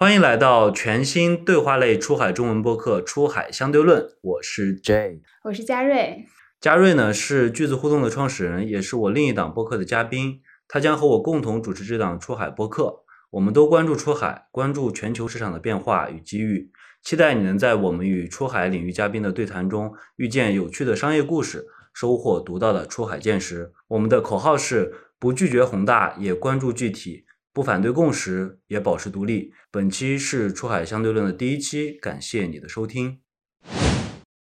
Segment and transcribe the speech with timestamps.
[0.00, 6.24] 欢迎来到全新对话类出海中文播客《出海相对论》，我是 J，我是嘉瑞。
[6.60, 10.40] 嘉瑞呢是句子互动的创始人，也是我另一档播客的嘉宾。
[10.68, 13.00] 他将和我共同主持这档出海播客。
[13.30, 16.70] 我们都关注出海，关注全球市场的变化与机遇。
[17.02, 23.72] 期待你能在我们与出海领域嘉宾的对谈中，遇见有趣的商业故事，收获独到的出海见识。
[23.88, 27.24] 我们的口号是：不拒绝宏大，也关注具体。
[27.58, 29.52] 不反对共识，也保持独立。
[29.72, 33.18] 本期是出海相对论的第一期，感谢你的收听。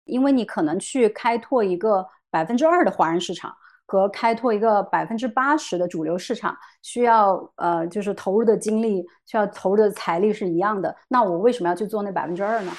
[0.06, 3.54] 因为你可能去开拓一个百分之二的华人市场，
[3.86, 10.96] 和开拓一个百分之八十的主流市场，需要呃就是投入的精力，需要投入的财力是一样的。
[11.08, 12.72] 那我为什么要去做那百分之二呢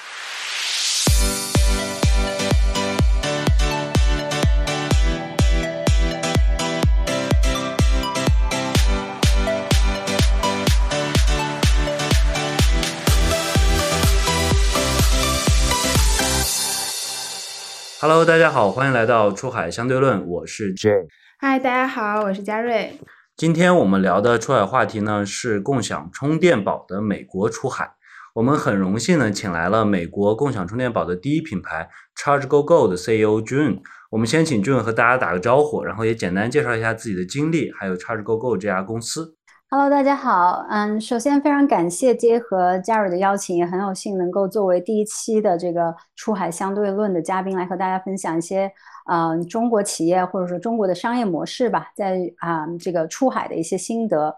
[17.99, 21.07] ？Hello，大家好，欢迎来到出海相对论，我是 J。
[21.39, 22.99] 嗨，大家好，我是嘉瑞。
[23.35, 27.93] 今天我们聊的出海话题呢是共享充电宝的美国出海。
[28.35, 33.79] 我们很荣幸呢，请来了美国共享充电宝的第一品牌 ChargeGoGo 的 CEO June。
[34.11, 39.36] 我们先请 June 和大家打个招呼，然后也简单介绍一下自己的经历，还有 ChargeGoGo 这家公司。
[39.69, 40.65] Hello，大家好。
[40.69, 48.71] 嗯，首先非常感谢接和嘉瑞的邀请，也很有幸能够作为第一期的这个出海相对论的嘉宾来和大家分享一些，
[49.11, 54.33] 嗯，中国企业或者说中国的商业模式吧，在啊这个出海的一些心得。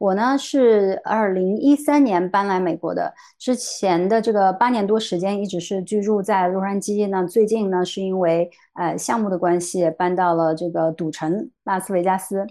[0.00, 7.08] 我呢是二零一三年搬来美国的，之前的这个八年多时间一直是居住在洛杉矶。
[7.08, 12.44] 那最近呢是因为呃项目的关系搬到了这个赌城拉斯维加斯。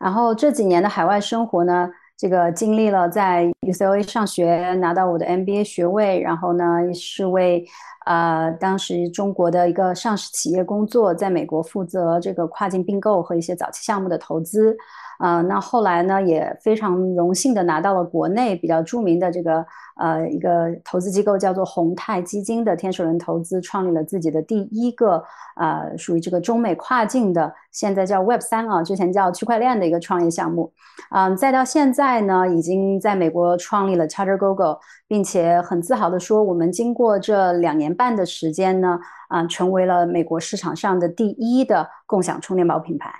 [0.00, 7.64] 然后这几年的海外生活呢，这个经历了在 UCLA 上学，拿到我的 MBA 学位，然后呢是为
[8.10, 14.76] 呃当时中国的一个上市企业工作，在美国负责这个跨境并购和一些早期项目的投资。
[15.20, 19.64] 呃，那后来呢，也非常荣幸的拿到了国内比较著名的这个
[19.96, 25.22] 呃一个投资机构，叫做宏泰基金的天使轮投资，创立了自己的第一个
[25.56, 30.72] 呃属于这个中美跨境的，现在叫 Web 三啊，之前叫区块链的一个创业项目。
[31.10, 43.12] 嗯，再到现在呢，已经在美国创立了 ChargerGoGo，并且很自豪的说，我们经过这两年半的时间呢，啊，成为了美国市场上的第一的共享充电宝品牌。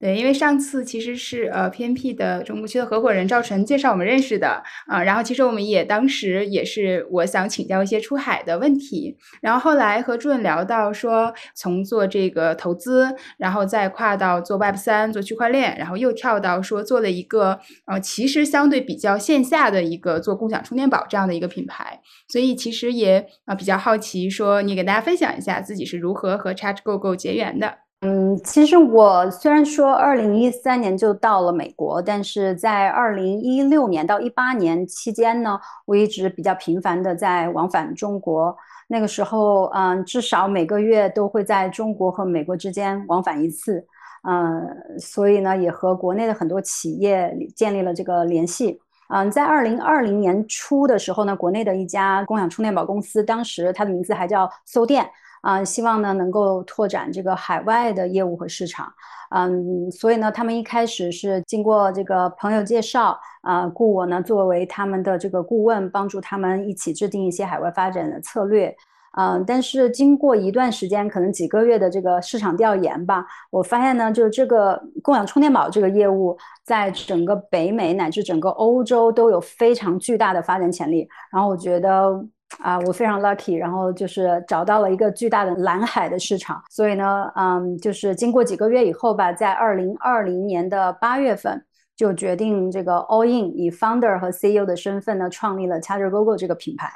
[0.00, 27.89] 对，因为上次其实是呃 PNP 的中国区的合伙人赵晨介绍我们认识的啊，然后其实我们也当时也是我想请教一些出海的问题，然后后来和朱润聊到说，从做这个投资，然后再跨到做 Web 三做区块链，然后又跳到说做了一个呃其实相对比较线下的一个做共享充电宝这样的一个品牌，所以其实也啊比较好奇说，你给大家分享一下自己是如何和 ChargeGoGo 结缘的。
[28.02, 38.56] 嗯，其实我虽然说二零一三年就到了美国，但是在二零一六年到一八年期间呢，我一直比较频繁的在往返中国。
[38.88, 43.86] 那个时候，嗯，至少每个月都会在中国和美国之间往返一次。
[44.26, 48.80] 嗯，所以呢，也和国内的很多企业建立了这个联系。
[49.10, 55.06] 嗯，在二零二零年初的时候呢，国内的一家共享充电宝公司，当时它的名字还叫搜电。
[55.42, 58.92] 啊，希望呢能够拓展这个海外的业务和市场，
[59.30, 68.76] 嗯，所以呢，他们一开始是经过这个朋友介绍，啊，雇我呢作为他们的这个顾问，帮助他们一起制定一些海外发展的策略，
[69.16, 82.22] 嗯，但是经过一段时间，可能几个月的这个市场调研吧，我发现呢，就是这个共享充电宝这个业务，在整个北美乃至整个欧洲都有非常巨大的发展潜力，然后我觉得。
[82.58, 91.64] 啊，我非常 lucky，然后就是找到了一个巨大的蓝海的市场，所以呢，嗯，就是经过几个月以后吧，在二零二零年的八月份
[91.96, 96.90] 就决定这个 all in，以 founder 和 CEO 的身份呢，创立了 ChargerGoGo 这个品牌。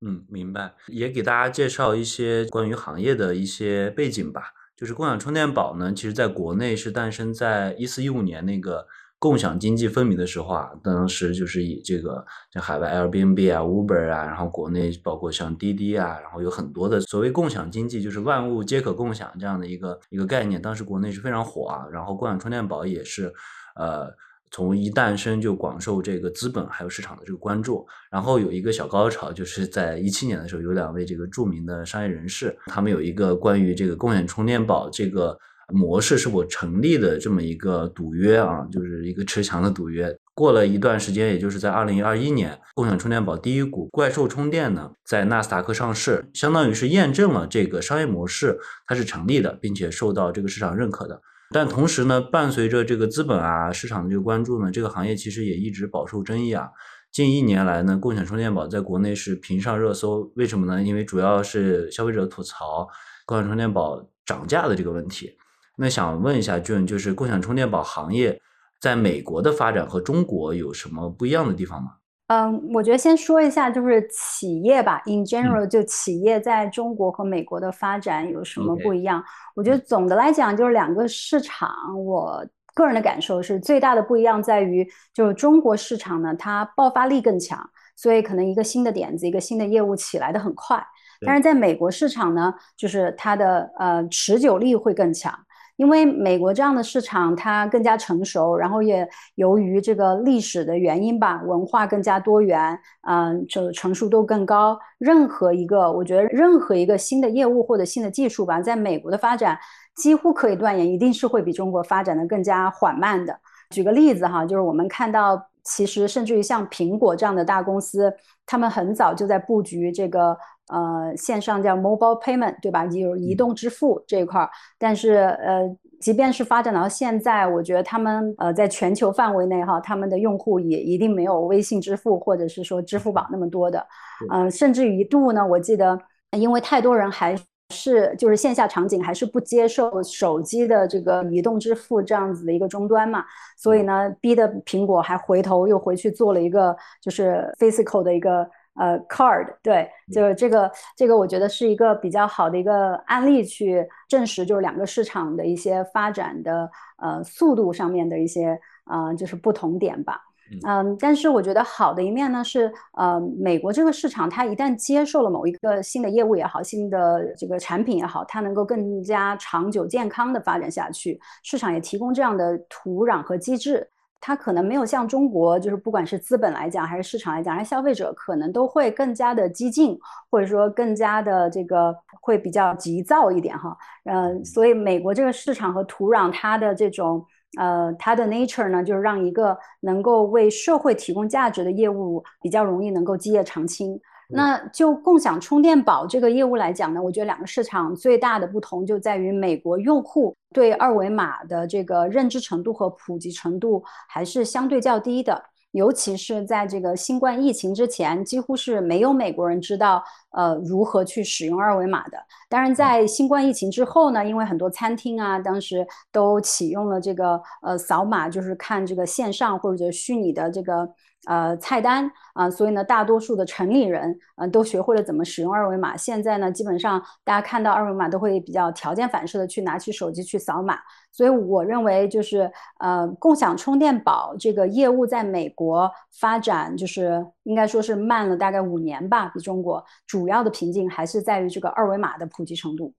[0.00, 0.72] 嗯，明白。
[0.88, 4.52] 也给大家介绍一些关于行业的一些背景吧。
[4.76, 8.86] 就是共享充电宝呢，其实在国内是诞生在一四一五年那个。
[9.24, 12.22] 共享经济风靡的时候啊，当时就是以这个
[12.52, 21.86] 像海外 Airbnb 啊、Uber 啊，然后国内包括像滴滴啊，然后有很多的所谓共享经济，就是万物皆可共享这样的一个一个概念，当时国内是非常火啊。
[21.90, 23.32] 然后共享充电宝也是，
[23.76, 24.12] 呃，
[24.50, 27.86] 从一诞生就广受这个资本还有市场的这个关注。
[28.10, 35.38] 然后有一个小高潮，就是在一七年的时候，有两位这个著名的商业人士，他们有一个关于这个共享充电宝这个。
[35.72, 40.16] 模式是否成立的这么一个赌约啊，就是一个持强的赌约。
[40.34, 51.20] 过了一段时间，也就是在二零二一年，共享充电宝第一股怪兽充电呢，在纳斯达克上市，相当于是验证了这个商业模式它是成立的，并且受到这个市场认可的。
[51.50, 56.68] 但同时呢，伴随着这个资本啊市场的这个关注呢，这个行业其实也一直饱受争议啊。
[57.12, 60.82] 近一年来呢，共享充电宝在国内是频上热搜，为什么呢？
[60.82, 62.88] 因为主要是消费者吐槽
[63.24, 65.32] 共享充电宝涨价的这个问题。
[65.76, 68.40] 那想问一下俊，就是共享充电宝行业。
[68.80, 71.92] 在美国的发展和中国有什么不一样的地方吗？
[72.26, 79.24] 嗯，我觉得先说一下，就是企业吧，in general，就企业在中国和美国的发展有什么不一样？
[79.54, 81.70] 我觉得总的来讲，就是两个市场，
[82.04, 87.58] 我个人的感受是最大的不一样在于，就是中国市场呢，它爆发力更强，
[87.96, 90.84] 所以可能一个新的点子，一个新的业务起来的很快。
[91.24, 95.32] 但是在美国市场呢，就是它的呃持久力会更强。
[95.76, 102.78] 因为美国这样的市场它更加成熟，然后也由于这个历史的原因吧，文化更加多元，
[103.08, 104.78] 嗯，就成熟度更高。
[104.98, 109.58] 任何一个，我觉得任何一个新的业务或者新的技术吧，在美国的发展
[109.96, 113.36] 几乎可以断言，一定是会比中国发展的更加缓慢的。
[113.70, 118.14] 举个例子哈，就是我们看到，其实甚至于像苹果这样的大公司，
[118.46, 120.36] 他们很早就在布局这个。
[120.68, 122.86] 呃，线上叫 mobile payment，对吧？
[122.86, 125.10] 有移动支付这一块儿，但是
[125.42, 125.60] 呃，
[126.00, 133.86] 即便是发展到现在，我觉得他们呃，在全球范围内哈，他们的用户也一定没有微信支付或者是说支付宝那么多的。
[134.32, 136.00] 嗯，甚至于一度呢，我记得
[136.30, 137.36] 因为太多人还
[137.70, 143.24] 是就是线下场景还是不接受手机的这个移动支付这样子的一个终端嘛，
[143.56, 148.48] 所以呢，逼的苹果还回头又回去做了一个就是 physical 的一个。
[148.76, 160.20] 呃，card 对，就是这个，这个我觉得是一个比较好的一个案例，去证实就是两个市场的一些发展的呃速度上面的一些呃就是不同点吧。
[160.66, 173.88] 嗯，但是我觉得好的一面呢是，呃，美国这个市场它一旦接受了某一个新的业务也好，新的这个产品也好，它能够更加长久健康的发展下去，市场也提供这样的土壤和机制。
[174.26, 179.98] 它可能没有像中国，就是不管是资本来讲，还是市场来讲，还是消费者，可能都会更加的激进，
[180.30, 183.76] 或者说更加的这个会比较急躁一点哈。
[184.04, 187.22] 嗯，所以美国这个市场和土壤，它的这种
[187.56, 194.00] 呃它的 nature 呢，就是让一个能够为社会提供价值的业务比较容易能够基业长青。
[194.26, 212.18] 那就共享充电宝这个业务来讲呢，我觉得两个市场最大的不同就在于美国用户对二维码的这个认知程度和普及程度还是相对较低的，尤其是在这个新冠疫情之前，几乎是没有美国人知道呃如何去使用二维码的。
[212.48, 220.88] 当然，在新冠疫情之后呢，因为很多餐厅啊，当时都启用了这个呃扫码，就是看这个线上或者虚拟的这个。
[221.26, 225.96] 呃，菜单啊，所以呢，大多数的城里人，嗯，都学会了怎么使用二维码。
[225.96, 230.78] 现在呢，基本上大家看到二维码都会比较条件反射的去拿起手机去扫码。
[231.10, 239.82] 所以我认为，就是呃，共享充电宝这个业务在美国发展，就是应该说是慢了大概五年吧，比中国。
[240.06, 242.92] 主要的瓶颈还是在于这个二维码的普及程度。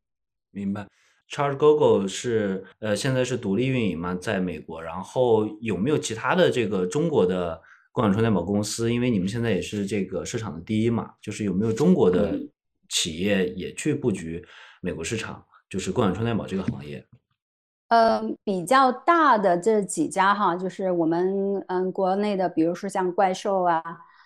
[0.51, 0.87] 明白。
[1.29, 4.81] ChargeGoGo 是呃，现在是独立运营嘛，在美国。
[4.81, 7.61] 然后有没有其他的这个中国的？
[7.95, 12.37] 共享充电宝公司，因为你们现在也是这个市场的第一嘛，就是有没有中国的
[12.89, 14.45] 企业也去布局
[14.81, 17.07] 美国市场，就是共享充电宝这个行业？
[17.87, 23.81] 嗯，比较大的这几家哈，就是我们嗯国内的，比如说像怪兽啊。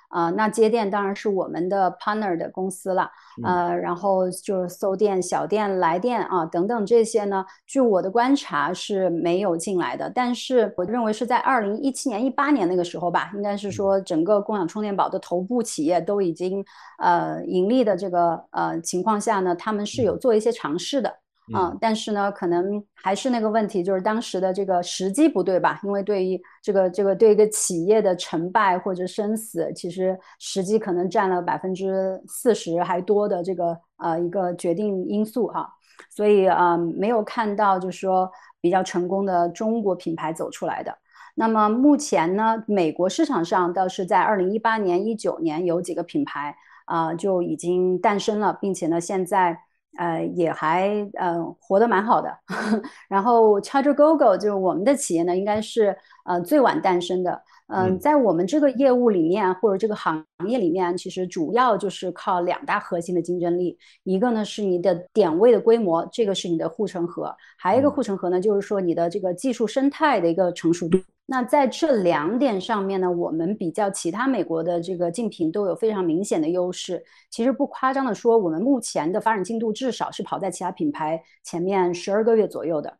[0.09, 3.09] 啊，那接电当然是我们的 partner 的公司了，
[3.43, 10.11] 呃，然后就是搜店、小店、来电啊等等这些呢，据我的观察是没有进来的。
[10.13, 16.65] 但是我认为是在二零一七年、一八年那个时候吧，应该是说整个共享充电宝的头部企业都已经
[16.97, 21.13] 呃盈利的这个呃情况下呢，他们是有做一些尝试的。
[21.51, 25.79] 嗯，但是呢，可能还是那个问题，就是当时的这个时机不对吧？
[25.83, 35.67] 因为对于这个这个对一个企业的成败或者生死，其实时机可能占了百分之四十还多的这个呃一个决定因素哈。
[36.09, 38.29] 所以啊，没有看到就是说
[38.61, 40.95] 比较成功的中国品牌走出来的。
[41.35, 49.61] 那么目前呢，美国市场上倒是在二零一八年、一九年有几个品牌啊就已经诞生了，并且呢现在。
[49.99, 52.33] 呃，也还呃活得蛮好的。
[53.09, 57.43] 然后 ChargeGoGo 就是我们的企业呢，应该是呃最晚诞生的。
[57.71, 70.99] 嗯，在我们这个业务里面或者这个行业里面，其实主要就是靠两大核心的竞争力，一个呢是你的点位的规模，这个是你的护城河，还有一个护城河呢就是说你的这个技术生态的一个成熟度。
[71.27, 77.03] 那在这两点上面呢，我们比较其他美国的这个竞品都有非常明显的优势。
[77.29, 82.97] 其实不夸张的说，我们目前的发展进度至少是跑在其他品牌前面十二个月左右的。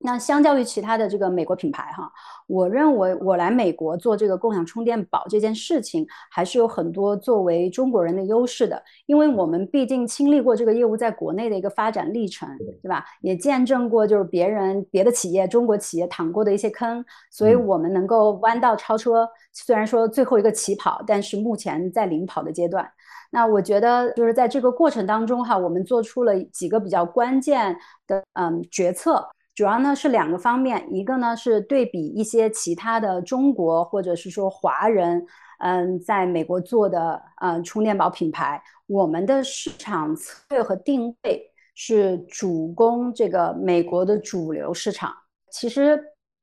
[0.00, 2.08] 那相较于其他的这个美国品牌哈，
[2.46, 12.48] 我认为我来美国做这个共享充电宝这件事情，还是有很多作为中国人的优势的，因为我们毕竟经历过这个业务在国内的一个发展历程，
[12.80, 13.04] 对吧？
[13.22, 19.28] 也见证过就是别人别的企业、中国企业躺过的一些坑，所以我们能够弯道超车。
[19.52, 22.88] 虽然说最后一个起跑，但是目前在领跑的阶段。
[23.30, 27.76] 那我觉得就是在这个过程当中哈，我们做出了几个比较关键
[28.06, 29.28] 的嗯决策。
[29.58, 35.26] 主要呢是两个方面，一个呢是对比一些其他的中国或者是说华人，
[35.58, 41.42] 嗯，在美国做的呃充电宝品牌，我们的市场策略和定位
[41.74, 45.12] 是主攻这个美国的主流市场。
[45.50, 46.00] 其实，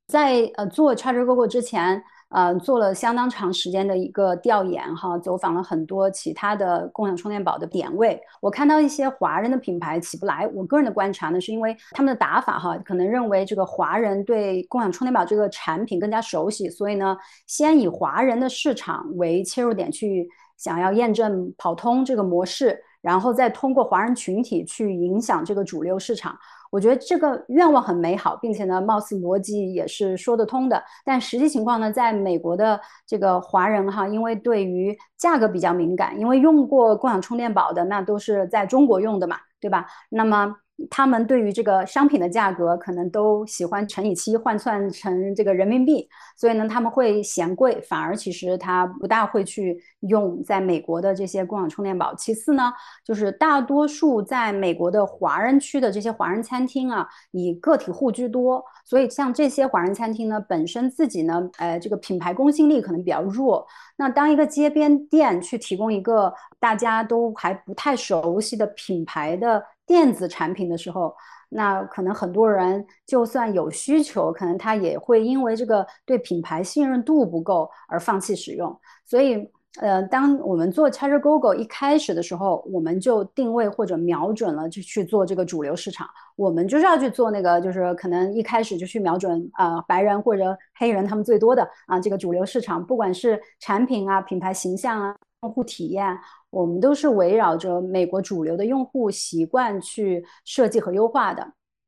[0.07, 2.03] 在呃做 ChargerGo 之前。
[2.35, 8.21] 呃，做了相当长时间的一个调研哈，走访了很多其他的共享充电宝的点位。
[8.41, 10.45] 我看到一些华人的品牌起不来。
[10.53, 17.15] 我个人的观察呢，是因为他们的打法哈，可能认为这个华人对共享充电宝这个产品更加熟悉，所以呢，
[17.47, 20.27] 先以华人的市场为切入点去
[20.57, 26.37] 想要验证跑通这个模式，然后再通过华人群体去影响这个主流市场。
[26.75, 30.83] 我觉得这个愿望很美好，并且呢，貌似逻辑也是说得通的。
[31.05, 32.77] 但实际情况呢，在美国的
[33.07, 39.85] 这个华人哈，因为对于价格比较敏感，因为用过共享充电宝的那都是在中国用的嘛，对吧？
[40.09, 40.57] 那么。
[40.89, 52.13] 他们对于这个商品的价格，可能都喜欢乘以七换算成这个人民币，所以呢，他们会嫌贵，反而其实他不大会去用在美国的这些共享充电宝。
[52.15, 52.73] 其次呢，
[53.05, 63.65] 就是大多数在美国的华人区的这些华人餐厅啊，以个体户居多，所以像这些华人餐厅呢，本身自己呢，呃，这个品牌公信力可能比较弱。
[63.95, 69.63] 那当一个街边店去提供一个大家都还不太熟悉的品牌的。
[69.85, 71.15] 电子产品的时候，
[71.49, 78.75] 那可能很多人就算有需求，可能他也会因为这个对品牌信任度不够而放弃使用。
[79.05, 79.47] 所以，
[79.79, 86.07] 呃，当我们做 ChargerGo 一开始的时候，我们就定位或者瞄准了就去做这个主流市场。
[86.35, 95.15] 我们就是要去做那个，就是可能一开始就去瞄准啊白人或者黑人他们最多的啊这个主流市场，不管是产品啊、品牌形象啊。
[95.45, 96.17] 用户体验，
[96.49, 101.47] 我们都是围绕着美国主流的用户习惯去设计和优化的。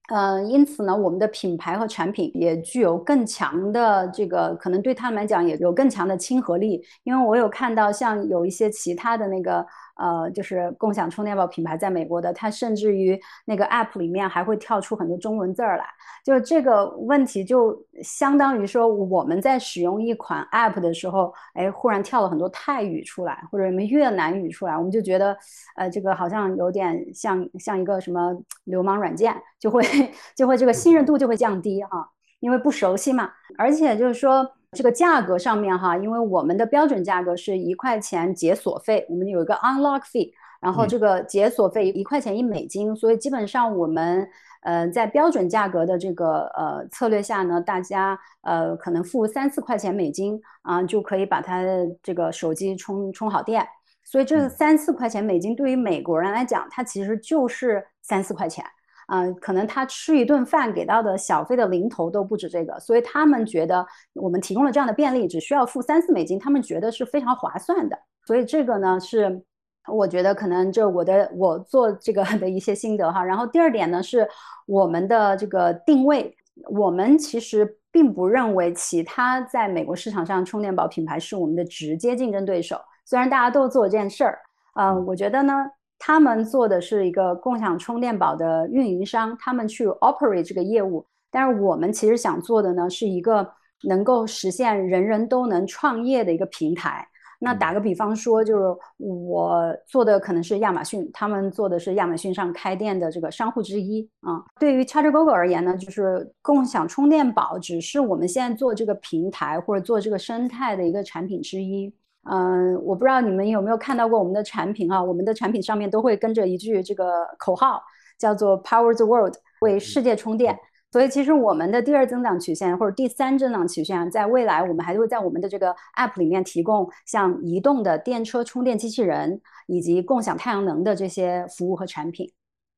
[0.09, 6.81] 嗯，因此呢，我们的品牌和产品也具有更强的这个，可能对他们来讲也有更强的亲和力。
[7.03, 9.65] 因为我有看到像有一些其他的那个。
[9.97, 15.85] 呃，就是共享充电宝品牌在美国的，它甚至于那个 App 里面还会跳出很多中文字儿来，
[16.23, 25.37] 就这个问题就相当于说我们在使用一款 App 的时候，哎，忽然跳了很多泰语出来，或者什么越南语出来，我们就觉得，
[25.75, 28.35] 呃，这个好像有点像像一个什么
[28.65, 29.83] 流氓软件，就会
[30.35, 34.47] 就会这个信任度就会降低哈，因为不熟悉嘛，而且就是说。
[34.71, 44.27] 这个价格上面哈，因为我们的标准价格是一块钱解锁费，我们有一个 unlock fee，然后这个解锁费一块钱一美金，所以基本上我们
[44.63, 53.65] 呃在标准价格的这个呃策略下呢，大家呃可能付三四块钱美金啊就可以把它的这个手机充充好电，
[54.03, 58.65] 所以这三四块钱美金对于美国人来讲，它其实就是三四块钱。
[59.07, 67.97] 啊，可能他吃一顿饭给到的小费的零头都不止这个，所以他们觉得我们提供了这样的便利，只需要付三四美金，他们觉得是非常划算的。
[68.25, 69.41] 所以这个呢，是
[69.87, 73.23] 我觉得可能就我的我做这个的一些心得哈。
[73.23, 74.27] 然后第二点呢，是
[74.65, 76.35] 我们的这个定位，
[76.69, 82.77] 我们其实并不认为其他在美国市场上充电宝品牌是我们的直接竞争对手。
[83.05, 84.39] 虽然大家都做这件事儿，
[84.75, 85.53] 嗯，我觉得呢。
[85.99, 91.05] 他们做的是一个共享充电宝的运营商，他们去 operate 这个业务。
[91.29, 93.47] 但是我们其实想做的呢，是一个
[93.83, 97.07] 能够实现人人都能创业的一个平台。
[97.39, 98.63] 那打个比方说，就是
[98.97, 104.43] 我做的可能是亚马逊，他们做的是亚马逊上开店的这个商户之一啊。
[104.59, 111.93] 对于 ChargerGo 而言呢，就是共享充电宝只是我们现在做这个平台或者做这个生态的一个产品之一。
[112.29, 115.01] 嗯，我不知道你们有没有看到过我们的产品啊？
[115.01, 117.81] 我们的产品上面都会跟着一句这个口号，
[118.17, 120.57] 叫做 “Power the World”，为世界充电。
[120.89, 132.31] 所以其实我们的第二增长曲线或者第三增长曲线，在未来我们还会在我们的这个 App 里面提供像移动的电车充电机器人以及共享太阳能的这些服务和产品。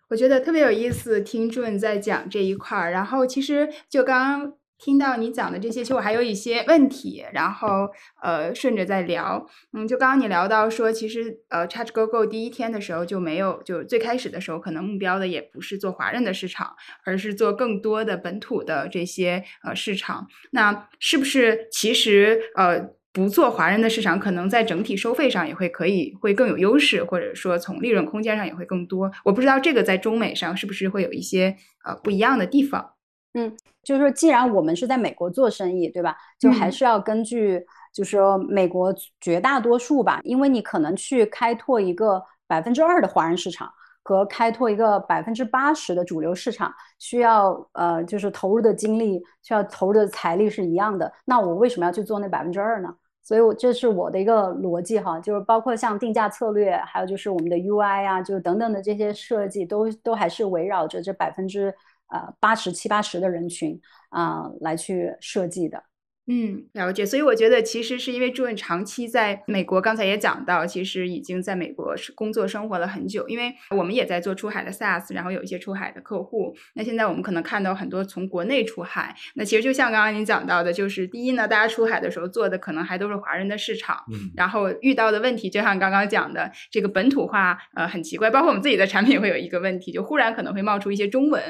[0.09, 2.89] 我觉得特别有意思，听 June 在讲这一块儿。
[2.89, 7.89] 然后其实就刚刚听到你讲的这些，其实我还有一些问题，然后
[8.23, 9.45] 呃顺着再聊。
[9.73, 20.27] 嗯，就刚刚你聊到说，其实呃 ChargeGoGo 第一天的时候就没有，就最开始的时候可能目标的也不是做华人的市场，而是做更多的本土的这些呃市场。
[20.51, 22.97] 那是不是其实呃？
[23.11, 29.11] 不做华人的市场，可能在整体收费上也会可以会更有优势，或者说从利润空间上也会更多。
[29.25, 32.91] 我不知道这个在中美上是不是会有一些呃不一样的地方。
[33.33, 36.17] 嗯，就是说，既然我们是在美国做生意，对吧？
[36.39, 43.71] 就还是要根据，就是说美国绝大多数吧，因为你可能去开拓一个百分之二的华人市场
[44.03, 51.13] 和开拓一个百分之八十的主流市场，需要呃就是投入的精力，需要投入的财力是一样的。
[51.25, 52.93] 那我为什么要去做那百分之二呢？
[53.21, 61.71] 所以，我这是我的一个逻辑哈，就是包括像定价策略，还有就是我们的 UI 啊，就是等等的这些设计，都都还是围绕着这百分之
[62.09, 65.88] 呃八十七八十的人群啊来去设计的。
[66.31, 67.03] 嗯，了解。
[67.03, 73.27] 所以我觉得，其实是因为朱文长期在美国，刚才也讲到，其实已经在美国工作生活了很久。
[73.27, 76.55] 因为我们也在做出海的 SaaS，然后有一些出海的客户。
[76.75, 79.15] 那现在我们可能看到很多从国内出海。
[79.33, 88.29] 那其实就像刚刚您讲到的，就是第一呢，大家出海的时候做的可能还都是华人的市场，嗯，然后遇到的问题，就像刚刚讲的，这个本土化呃很奇怪。
[88.29, 91.41] 包括我们自己的产品会有一个问题，就忽然可能会冒出一些中文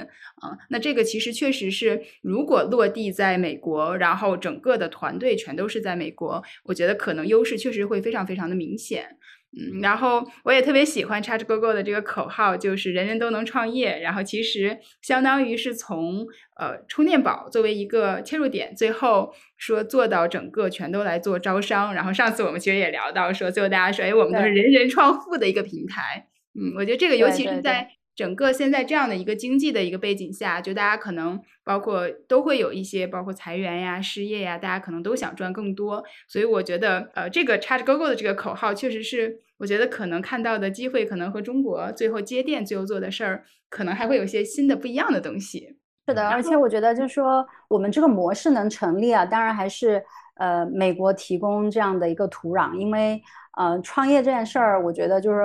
[0.41, 0.55] 啊。
[0.69, 5.49] 那这个其实确实是，如果落地在美国，然后整个的团队全。
[5.49, 9.17] 全都是在美国，我觉得可能优势确实会非常非常的明显。
[9.57, 13.99] 嗯，然后我也特别喜欢 ChargeGoGo 的这个口号，就是人人都能创业。
[13.99, 16.23] 然后其实相当于是从
[16.55, 21.95] 呃充电宝作为一个切入点，最后说做到整个全都来做招商。
[21.95, 26.27] 然后上次我们其实也聊到说，最后大家说，哎，我们都是人人创富的一个平台。
[26.53, 27.89] 嗯，我觉得这个尤其是在。
[28.19, 36.03] 整个现在这样的一个经济的一个背景下，就大家可能包括都会有一些包括裁员呀、失业呀，大家可能都想赚更多。
[36.27, 45.77] 所以我觉得，呃，这个 Charge Go Go 的这个口号，确实是我觉得可能看到的机会，可能和中国最后接电最后做的事儿，可能还会有一些新的不一样的东西。
[46.05, 50.03] 是的，而且我觉得就是说，我们这个模式能成立啊，当然还是
[50.35, 53.24] 呃美国提供这样的一个土壤，因为
[53.57, 55.39] 呃创业这件事儿，我觉得就是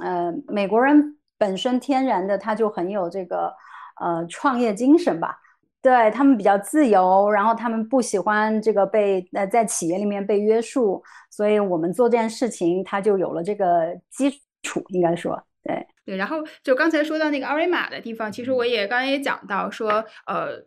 [0.00, 1.14] 呃美国人。
[1.38, 3.54] 本身天然的，他就很有这个
[4.00, 5.38] 呃创业精神吧，
[5.80, 14.28] 对他们比较自由，然后他们不喜欢这个被呃在企业里面被约束，所以我们做这件事情，它就有了这个基
[14.62, 16.16] 础，应该说对对。
[16.16, 20.66] 然后就刚才说到那个二维码的地方，其实我也刚才也讲到说，呃，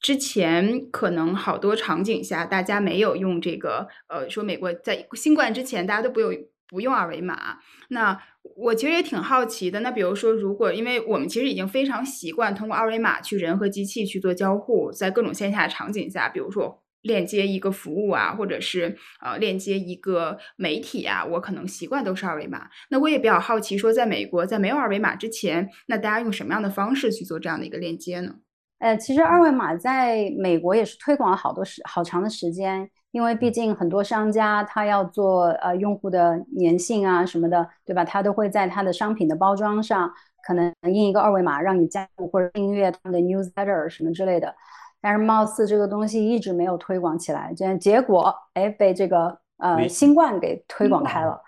[0.00, 6.32] 之前可能好多场景下大家没有用这个，呃，说美国在新冠之前大家都不用
[6.68, 7.58] 不用二维码，
[7.88, 8.22] 那。
[8.56, 9.80] 我其实也挺好奇的。
[9.80, 22.68] 那比如说，如果因为我们其实已经非常习惯通过二维码去人和机器去做交互，在各种线下场景下，比如说链接一个服务啊，或者是呃链接一个媒体啊，我可能习惯都是二维码。
[22.90, 28.34] 那我也比较好奇，说在美国，在没有二维码之前，那大家用什么样的方式去做这样的一个链接呢？
[28.78, 32.90] 呃，其实二维码在美国也是推广了好多时好长的时间。
[33.12, 38.04] 因为毕竟很多商家他要做呃用户的粘性啊什么的，对吧？
[38.04, 40.10] 他都会在他的商品的包装上
[40.46, 44.54] 可能印一个二维码，让你加入或者订阅他们的 newsletter 什么之类的。
[45.00, 51.38] 但是貌似这个东西一直没有推广起来，这结果哎被这个呃新冠给推广开了。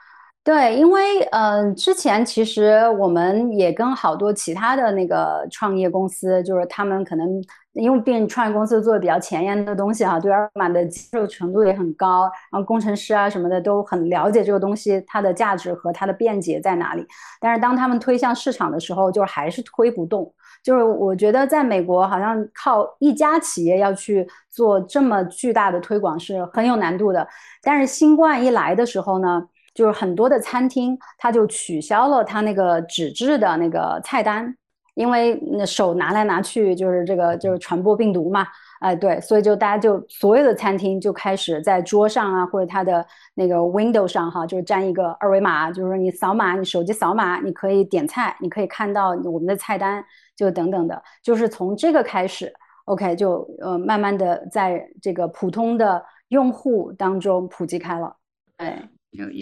[0.43, 7.43] 对，因为嗯之前其实我们也跟好多其他的那个创业公司，就是他们可能。
[7.75, 17.07] 因为毕竟创业公司做的比较前沿的东西哈，对二维码的接受程度也很高，然后工程师啊什么的都很了解这个东西它的价值和它的便捷在哪里。
[17.41, 20.33] 但是当他们推向市场的时候，就还是推不动。
[20.63, 27.27] 就是我觉得在美国，好像靠一家企业要去做这么巨大的推广是很有难度的。
[27.61, 34.57] 但是新冠一来的时候呢，就是很多的餐厅它就取消了它那个纸质的那个菜单。
[34.95, 38.47] 因为那手拿来拿去就是这个就是传播病毒嘛，
[38.81, 43.05] 哎对，所以就大家就所有的餐厅就开始在桌上啊或者它的
[43.35, 50.05] 那个 window 上哈，就是粘一个二维码，就是说你扫码，你手机扫码，你可以点菜，你可以看到我们的菜单，
[50.37, 52.53] 就等等的，就是从这个开始
[52.85, 58.15] ，OK，就呃慢慢的在这个普通的用户当中普及开了，
[58.59, 58.89] 哎，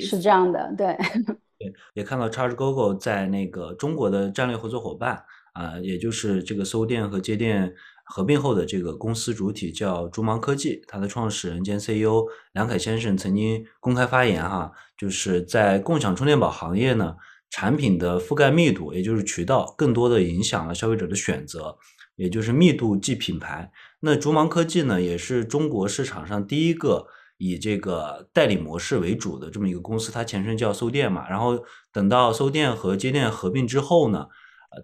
[0.01, 0.97] 是这样的，对，
[1.61, 5.23] 对，也看到 ChargeGoGo 在那个中国的战略合作伙伴。
[5.53, 17.17] 啊，也就是这个搜店和接店合并后的这个公司主体叫竹芒科技，它的创始人兼 CEO 梁凯先生曾经公开发言哈，就是在共享充电宝行业呢，
[17.51, 21.77] 产品的覆盖密度，也就是渠道，更多的影响了消费者的选择，
[22.17, 23.71] 也就是密度即品牌。
[24.01, 27.07] 那竹芒科技呢，也是中国市场上第一个
[27.39, 31.63] 以这个代理模式为主的这么一个公司，它前身叫搜电嘛，然后
[31.93, 34.27] 等到搜电和接电合并之后呢，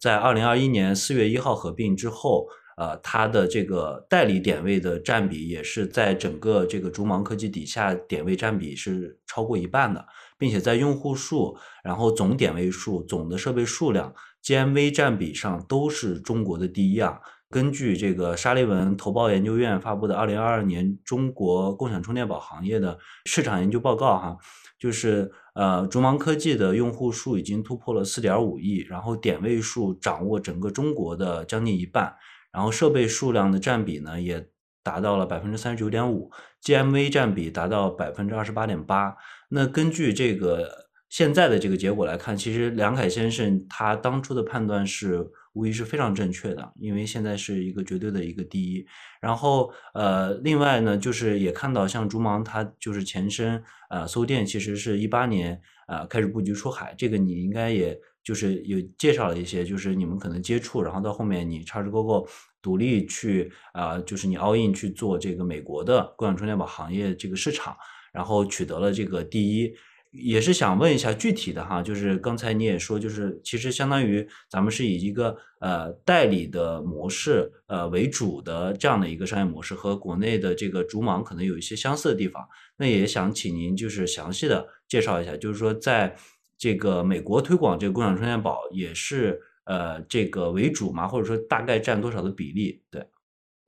[0.00, 2.46] 在二零二一年四月一号合并之后。
[2.80, 10.06] 呃，它的这个代理点位的占比也是在整个这个竹芒科技底下点位占比是超过一半的，
[10.38, 17.18] 并且在用户数、然后总点位数、总的设备数量、GMV 占比上都是中国的第一啊。
[17.50, 24.36] 根据这个沙利文投报研究院发布的二零二二年中国共享充电宝行业的市场研究报告哈，
[24.78, 32.14] 就是呃，竹芒科技的用户数已经突破了四点五亿，然后点位数掌握整个中国的将近一半。
[32.52, 34.50] 然后设备数量的占比呢，也
[34.84, 36.30] 达到了百分之三十九点五
[36.62, 39.16] ，GMV 占比达到百分之二十八点八。
[39.48, 40.70] 那根据这个
[41.08, 48.86] 现在的这个结果来看，其实梁凯先生他当初的判断是无疑是非常正确的，因为现在是一个绝对的一个第一。
[49.20, 57.98] 然后呃，另外呢，就是也看到像竹芒，它就是前身呃搜电，其实是一八年呃开始布局出海，这个你应该也。
[58.24, 62.28] 就是有介绍了一些，就是你们可能接触，然后到后面你 ChargeGo
[62.60, 67.74] 独立去啊，就是你 all in 去做这个美国的共享充电宝行业这个市场，
[68.12, 69.72] 然后取得了这个第一，
[70.10, 86.16] 也是想问一下具体的哈，就是刚才你也说，就是其实相当于咱们是以一个呃代理的模式呃为主的这样的一个商业模式，和国内的这个竹芒可能有一些相似的地方，那也想请您就是详细的介绍一下，就是说在。
[86.60, 92.82] 这个美国推广这个共享充电宝也是呃这个为主嘛，或者说大概占多少的比例？
[92.90, 93.00] 对，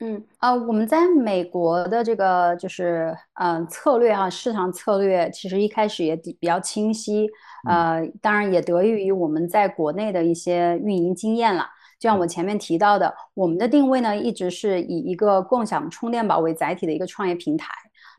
[0.03, 7.29] 嗯啊，我们在美国的这个就是嗯策略哈，市场策略其实一开始也比较清晰，
[7.69, 11.67] 呃，当然也得益于我们在国内的一些运营经验了。
[11.99, 17.71] 就像我前面提到的，我们的定位呢一直是以一个共享充电宝为载体的一个创业平台。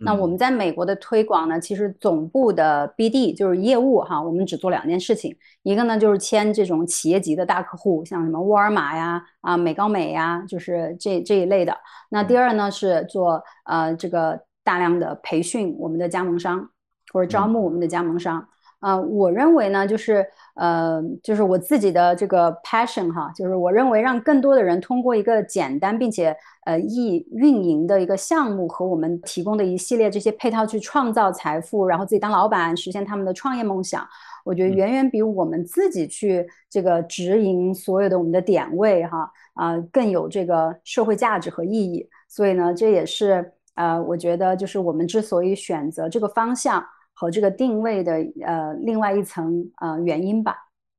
[0.04, 11.78] 那我们在美国的推广呢，其实总部的 BD 就是业务哈，我们只做两件事情，一个呢就是签这种企业级的大客户，像什么沃尔玛呀、啊美高美呀，就是这这一类的。
[12.10, 16.70] 那第二呢是做呃这个大量的培训我们的加盟商，
[17.14, 18.48] 或者招募我们的加盟商。
[18.82, 34.04] 啊，我认为呢，就是呃，就是我自己的这个 passion 哈，就是我认为让更多的人通过一个简单并且呃易运营的一个项目和我们提供的一系列这些配套去创造财富，然后自己当老板，实现他们的创业梦想，
[34.44, 42.10] 我觉得远远比我们自己去这个直营所有的我们的点位哈啊更有这个社会价值和意义。
[42.28, 46.84] 所以呢，这也是呃，我觉得就是我们之所以选择这个方向。
[47.22, 50.56] 和这个定位的呃另外一层呃原因吧，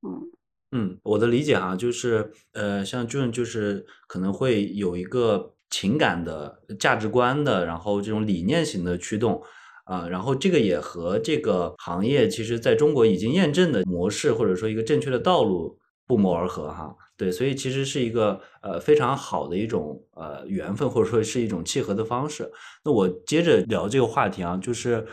[0.06, 0.30] 嗯
[0.70, 9.42] 嗯，我的理解哈，就是呃像 June 就是可能会有一个情感的价值观的，然后这种理念型的驱动
[9.84, 22.48] 啊，然后这个也和这个行业其实在中国已经验证的模式或者说一个正确的道路不谋而合哈，对，所以其实是一个呃非常好的一种呃缘分或者说是一种契合的方式。
[22.84, 25.04] 那我接着聊这个话题啊，就是。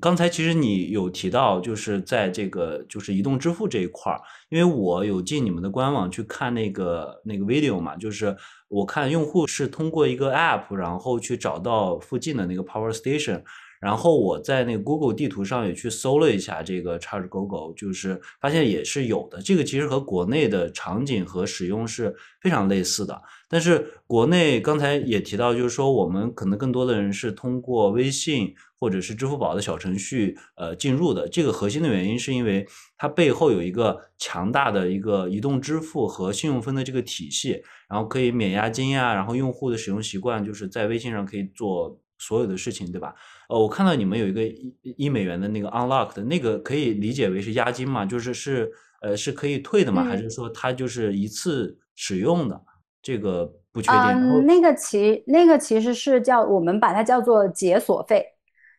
[0.00, 8.36] 刚才其实你有提到，就是在这个就是移动支付这一块儿，因为我有进你们的官网去看那个那个 video 嘛，就是
[8.68, 13.42] 我看用户是通过一个 app，然后去找到附近的那个 power station，
[13.82, 19.42] 然后我在那个 Google 地图上也去搜了一下这个 ChargeGoGo，就是发现也是有的。
[19.42, 28.54] 这个其实和国内的场景和使用是非常类似的，但是国内刚才也提到，就是说我们可能更多的人是通过微信。
[28.82, 32.66] 或者是支付宝的小程序，呃，进入的这个核心的原因，是因为
[32.96, 43.14] 它背后有一个强大的一个移动支付和信用分的这个体系，然后可以免押金呀，然后用户的使用习惯就是在微信上可以做所有的事情，对吧？
[43.52, 48.06] 呃，我看到你们有一个一一美元的那个 unlock 的那个，可以理解为是押金嘛？
[48.06, 50.02] 就是是呃是可以退的吗？
[50.04, 52.58] 还是说它就是一次使用的？
[53.02, 54.00] 这个不确定。
[54.00, 58.24] 嗯，那个其那个其实是叫我们把它叫做解锁费。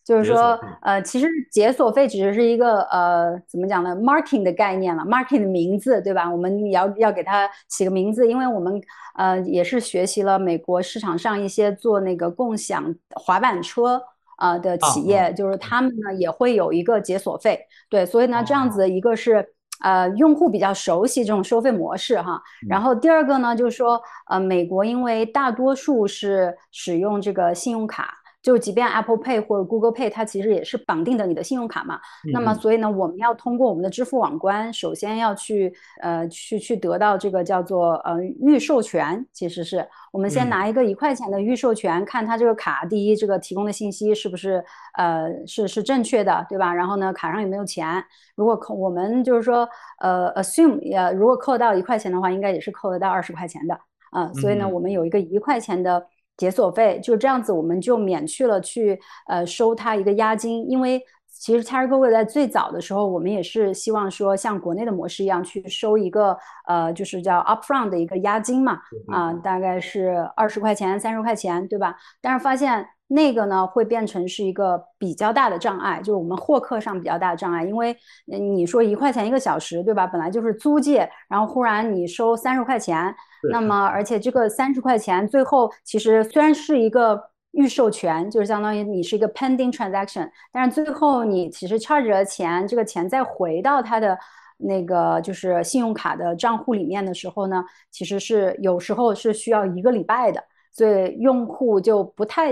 [0.03, 6.29] 就是说，呃，其实解锁费只是是一个呃，怎么讲呢？marketing 的概念了，marketing 的名字，对吧？
[6.29, 8.81] 我们要要给它起个名字，因为我们
[9.15, 14.01] 呃也是学习了美国市场上一些做那个共享滑板车
[14.43, 17.57] 啊的企业，就是他们呢也会有一个解锁费，
[17.89, 19.47] 对，所以呢这样子一个是
[19.81, 22.41] 呃用户比较熟悉这种收费模式哈。
[22.67, 28.13] 然后第二个呢，就是说呃美国因为大多数是使用这个信用卡。
[28.43, 31.97] 就即便 Apple Pay 或者 Google Pay，它其实也是绑定的你的信用卡嘛。
[32.33, 39.25] 那么，所以呢，我们要通过我们的支付网关，首先要去呃去去得到这个叫做呃预授权。
[39.31, 44.61] 其实是我们先拿一个一块钱的预授权，看它这个卡第一这个提供的信息是不是
[44.97, 46.73] 呃是是正确的，对吧？
[46.73, 48.03] 然后呢，卡上有没有钱？
[48.35, 49.65] 如果扣我们就是说
[50.01, 53.79] 呃 assume 呃如果扣到一块钱的话，应该也是扣得到二十块钱的
[54.11, 54.29] 啊。
[54.33, 56.05] 所以呢，我们有一个一块钱的。
[56.37, 68.79] 解锁费就这样子，我们就免去了去呃收他一个押金，因为其实 ChargeGo 在最早的时候，我们也是希望说像国内的模式一样去收一个呃就是叫 upfront 的一个押金嘛，
[69.11, 71.95] 啊大概是二十块钱、三十块钱，对吧？
[72.21, 72.87] 但是发现。
[73.07, 77.63] 那个呢，会变成是一个比较大的障碍，就是我们获客上比较大的障碍。
[77.63, 80.07] 因为你说一块钱一个小时，对吧？
[80.07, 83.13] 本来就是租借，然后忽然你收三十块钱，
[83.51, 94.17] 那么而且这个三十块钱最后其实虽然是一个预授权，就是相当于你是一个 pending transaction，但是最后你其实 charge 了钱，这个钱再回到他的
[94.57, 100.43] 那个就是信用卡的账户里面的时候呢，其实是有时候是需要一个礼拜的。
[100.73, 102.51] 所以用户就不太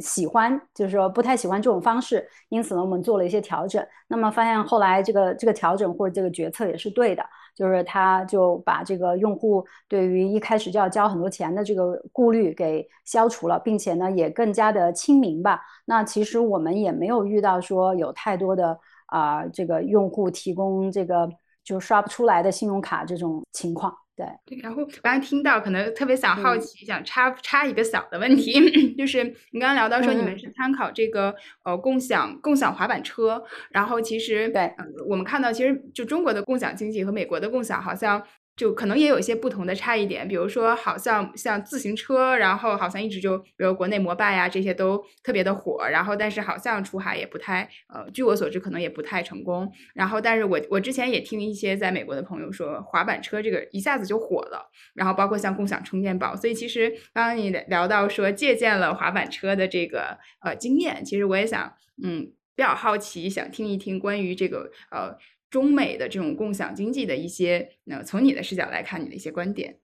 [0.00, 2.26] 喜欢，就是说不太喜欢这种方式。
[2.48, 3.84] 因此呢，我们做了一些调整。
[4.08, 7.24] 那么发现后来这个这个调整或者这个决策也是对的，
[7.54, 15.60] 就是他就把这个用户对于一开始就要交很多钱的这个顾虑给消除了，并且呢也更加的亲民吧。
[15.86, 21.28] 那其实我们也没有遇到说有太多的啊这个用户提供这个
[21.64, 23.92] 就刷不出来的信用卡这种情况。
[24.16, 28.54] 对对，然后我刚才听到，可能特别想好奇，想插插一个小的问题，
[28.96, 34.74] 就是你刚刚聊到说你们是参考这个呃共享共享滑板车，然后其实对，
[35.08, 38.22] 我们看到其实就中国的共享经济和美国的共享好像。
[38.56, 49.70] 就可能也有一些不同的差异点，比如说，好像像自行车，然后好像一直就，比如国内摩拜呀这些都特别的火，然后但是好像出海也不太，呃，据我所知可能也不太成功。
[49.94, 65.18] 然后，但是我我之前也听一些在美国的朋友说，滑板车这个一下子就火了，然后包括像共享充电宝，所以其实刚刚你聊到说借鉴了滑板车的这个呃经验，其实我也想，嗯，比较好奇，想听一听关于这个呃。
[65.50, 69.76] 中美的这种共享经济的一些，那从你的视角来看，你的一些观点。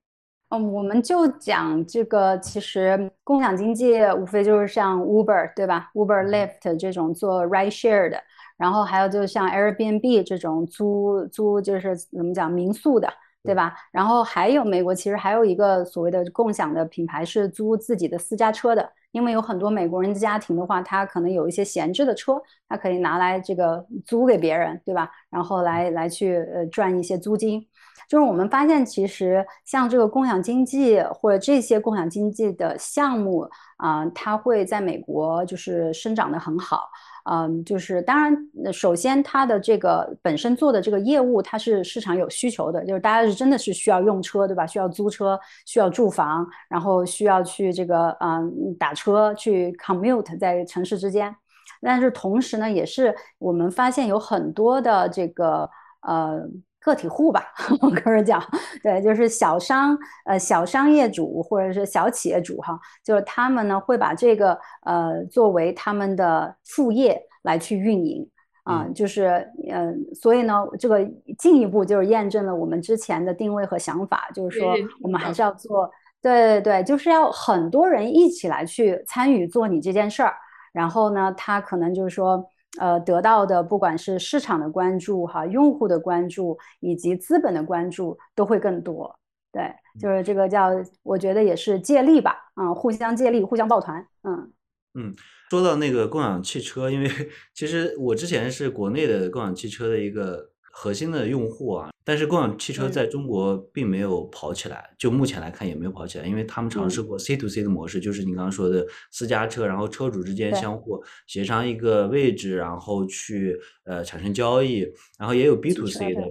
[0.49, 8.21] 嗯，我们就讲这个，其实共享经济无非就是像 Uber 对吧？Uber、Lyft 这种做 ride share 的，
[8.57, 13.11] 然后还有就像 Airbnb 这种租租就是怎么讲民宿的，
[13.43, 13.73] 对吧？
[13.91, 18.87] 然后还有美国其实还有一个所谓的共享的品牌是租自己的私家车的。
[19.13, 25.09] 因为有很多美国人的家庭的话，他可能有一些闲置的车，他可以拿来这个租给别人，对吧？
[25.29, 27.65] 然后来来去呃赚一些租金。
[28.07, 36.89] 就是我们发现，其实像这个共享经济或者这些共享经济的项目啊，它会在美国就是生长的很好。
[37.25, 38.37] 嗯，就是当然，
[38.73, 44.67] 首先它的这个本身做的这个业务，它是市场有需求的，就是大家是真的是需要用车，对吧？
[44.67, 51.33] 需要租车，需要住房，然后需要去这个嗯打车去 commute 在城市之间。
[51.81, 55.69] 但是同时呢，也是我们发现有很多的这个
[56.01, 56.41] 呃。
[56.83, 57.45] 个体户吧，
[57.81, 58.43] 我跟人讲，
[58.83, 68.29] 对，就是小商，呃，小商业主或者是小企业主哈，就是他们呢会把这个呃作为他们的副业来去运营
[68.63, 71.03] 啊，就是嗯，所以呢，这个
[71.37, 75.89] 进一步就是验证了我们之前的定位和想法，就是说我们还是要做，
[76.21, 80.33] 对对对，就是要很多人一起来去参与做你这件事儿，
[80.73, 82.45] 然后呢，他可能就是说。
[82.79, 89.19] 呃，得到的不管是市场的关注哈，用户的关注以及资本的关注都会更多。
[89.51, 90.69] 对，就是这个叫，
[91.03, 94.07] 我觉得也是借力吧，啊，互相借力，互相抱团。
[94.23, 94.51] 嗯
[94.95, 95.15] 嗯，
[95.49, 97.09] 说到那个共享汽车，因为
[97.53, 100.52] 其实我之前是国内的共享汽车的一个。
[100.75, 113.55] 核心的用户啊，但是共享汽车在中国并没有跑起来，就目前来看也没有跑起来，因为他们尝试过 C to C 的模式，就是你刚刚说的私家车，然后车主之间相互协商一个位置，然后去
[113.85, 114.79] 呃产生交易，
[115.19, 116.21] 然后也有 B to C 的，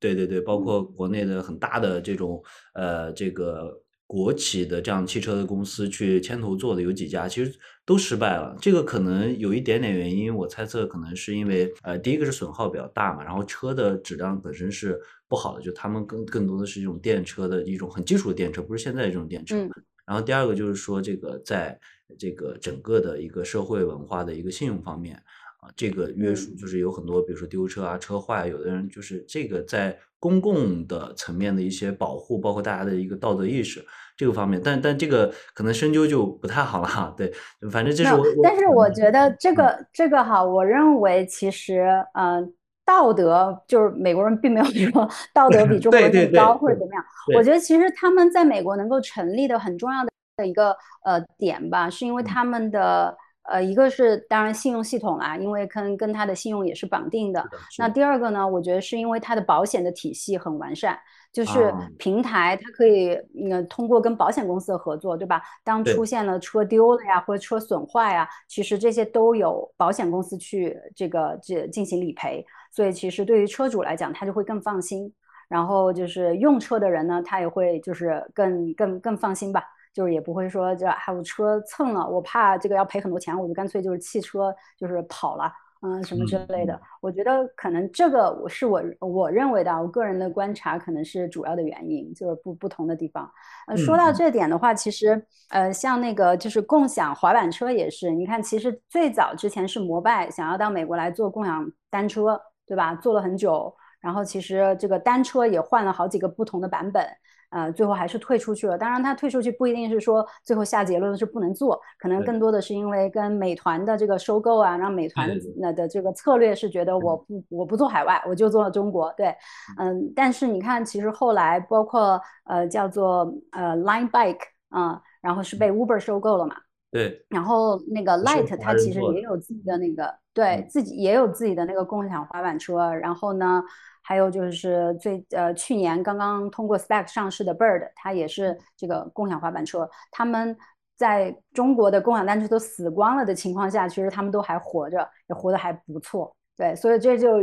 [0.00, 3.82] 对对对，包括国内的很大的这种呃这个。
[4.10, 8.56] 国企的这样汽车的公司去牵头做的有几家，其实都失败了。
[8.60, 19.56] 这个可能有一点点原因，我猜测可能是因为，呃，第一个是损耗比较大嘛，然后车的质量本身是不好的，就他们更更多的是一种电车的一种很基础的电车，不是现在这种电车。
[20.04, 21.78] 然后第二个就是说，这个在
[22.18, 25.22] 这个整个的一个社会文化的一个信用方面，
[25.60, 33.84] 啊，这个约束就是有很多，比如说丢车啊、车坏，有的人就是这个在公共的层面的一些保护，包括大家的一个道德意识
[34.16, 37.14] 这个方面，但但这个可能深究就不太好了哈。
[37.16, 37.32] 对，
[37.70, 38.24] 反正这是我。
[38.42, 42.52] 但是我觉得这个这个哈，我认为其实嗯。
[42.82, 47.04] 道德就是美国人并没有说道德比 中国人更高或者怎么样。
[47.36, 53.16] 我觉得其实他们在美国能够成立的很重要的的一个呃点吧，是因为他们的
[53.50, 57.44] 呃一个是当然信用系统啦，因为跟跟它的信用也是绑定的。
[57.78, 60.98] 那第二个呢，我觉得是因为它的保险的体系很完善，
[61.32, 65.42] 就是平台它可以嗯通过跟保险公司的合作，对吧？
[65.64, 72.44] 当出现了车丢了呀或者车损坏呀，其实这些都有保险公司去这个这进行理赔。
[72.72, 75.12] 所以其实对于车主来讲，他就会更放心。
[75.48, 86.80] 然后就是用车的人呢，他也会就是更更更放心吧，就是也不会说这还有车蹭了，我怕这个要赔很多钱，我就干脆就是汽车就是跑了，嗯，什么之类的。
[87.00, 93.30] 我觉得可能这个我是我我认为的，我个人的观察可能是主要的原因，就是不不同的地方。
[93.66, 102.40] 呃，说到这点的话，其实呃，像那个就是共享滑板车也是，你看，其实最早之前是摩拜想要到美国来做共享单车。
[102.66, 102.94] 对吧？
[102.94, 107.04] 做了很久，然后其实这个单车也换了好几个不同的版本，
[107.50, 108.78] 呃，最后还是退出去了。
[108.78, 119.12] 当然，他退出去不一定是说最后下结论是不能做，可能更多的是因为跟美团的这个收购啊，让美团那的这个策略是觉得我不我不做海外，我就做中国。
[119.16, 119.34] 对，
[119.78, 126.54] 嗯，但是你看，其实后来包括呃叫做呃 Line Bike 啊，然后是被 Uber 收购了嘛。
[126.92, 132.92] 对，然后那个 Light 它其实也有自己的那个，对自己也有自己的那个共享滑板车。
[132.92, 133.62] 然后呢，
[134.10, 139.88] 还有就是最呃去年刚刚通过 Spec 上市的 Bird，它也是这个共享滑板车。
[140.10, 140.56] 他们
[140.96, 146.34] 在中国的共享单车都死光了的情况下，其实他们都还活着，也活得还不错。
[146.56, 147.36] 对，所以这就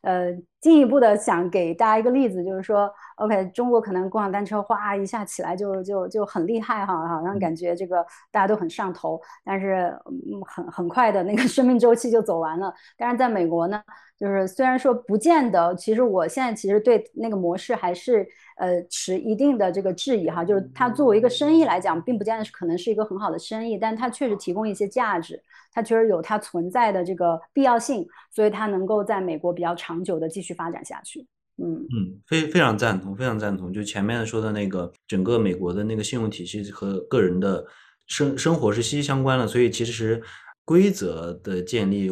[0.00, 0.32] 呃
[0.64, 2.90] 进一步的想给大家一个例子，就是说。
[3.16, 9.96] OK，中国可能共享单车哗一下起来就就就很厉害哈，好像感觉这个大家都很上头，但是
[10.44, 12.74] 很很快的那个 生命周期就走完了。
[12.96, 13.80] 但是在美国呢，
[14.18, 25.40] 就是虽然说不见得，其实我现在其实对那个模式还是呃持一定的这个质疑哈，就是它作为一个生意来讲，并不见得是可能是一个很好的生意，但它确实提供一些价值，
[25.72, 31.26] 它确实有它存在的这个必要性，所以它能够在美国比较长久的继续发展下去。
[31.56, 33.72] 嗯嗯，非非常赞同，非常赞同。
[33.72, 37.64] 就前面说的那个，整个美国的那个信用体系和个人的
[38.06, 40.20] 生生活是息息相关的，所以其实
[40.64, 42.10] 规则的建立，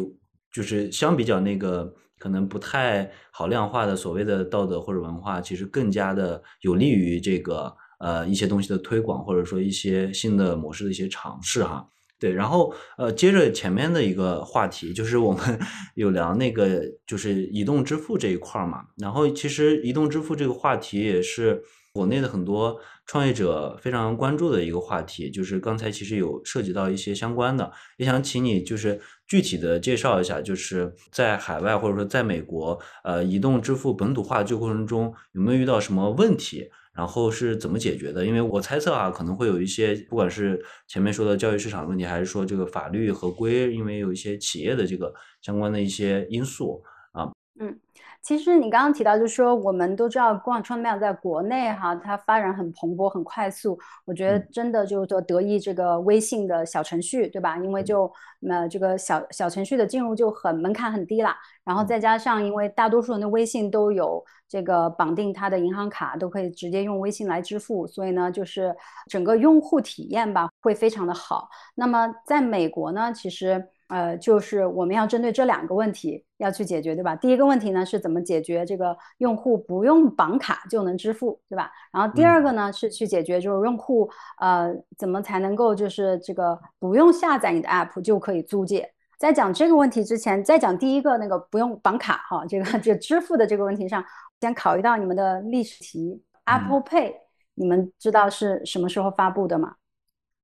[0.49, 11.85] 就是相比较那个可能不太好量化的所谓的道德或者文化，其实更加的有利于这个呃一些东西的推广，或者说一些新的模式的一些尝试哈。
[12.23, 15.59] 对，然后呃，接着前面的一个话题，就是我们
[15.95, 18.85] 有聊那个就是移动支付这一块嘛。
[18.97, 25.29] 然后其实移动支付这个话题也是国内的很多创业者非常关注的一个话题。
[25.29, 36.69] 就是刚才其实有涉及到一些相关的，也想请你就是具体的介绍一下，就是在海外或者说在美国，呃，移动支付本土化这个过程中有没有遇到什么问题？
[36.95, 38.25] 然后是怎么解决的？
[38.25, 47.31] 因为我猜测啊，可能会有一些，不管是前面说的教育市场问题，还是说这个法律合规，因为有一些企业的这个相关的一些因素啊。
[47.59, 47.82] 嗯。
[48.23, 53.77] 其实你刚刚提到，就是说我们都知道，共享创业在国内哈，它发展很蓬勃、很快速。
[54.05, 57.57] 我觉得真的就是说得益这个微信的小程序，对吧？
[57.57, 58.09] 因为就
[58.39, 61.37] 那这个小小程序的进入就很门槛很低啦。
[61.65, 68.73] 然后再加上，因为大多数人的微信都有这个绑定他的银行卡，都可以直接用微信来支付，所以呢，就是
[69.09, 71.49] 整个用户体验吧会非常的好。
[71.75, 73.67] 那么在美国呢，其实。
[73.89, 77.15] 呃，就是我们要针对这两个问题要去解决，对吧？
[77.15, 81.71] 第一个问题呢是怎么解决这个用户不用绑卡就能支付，对吧？
[81.91, 88.87] 然后第二个呢是去解决就是用户呃怎么才能够就是这个不用下载你的 app 就可以租借。
[89.17, 94.03] 在讲这个问题之前，在讲第一个那个不用绑卡哈，这个 这支付的这个问题上，
[94.41, 97.13] 先考虑到你们的历史题，Apple Pay，
[97.55, 99.75] 你们知道是什么时候发布的吗？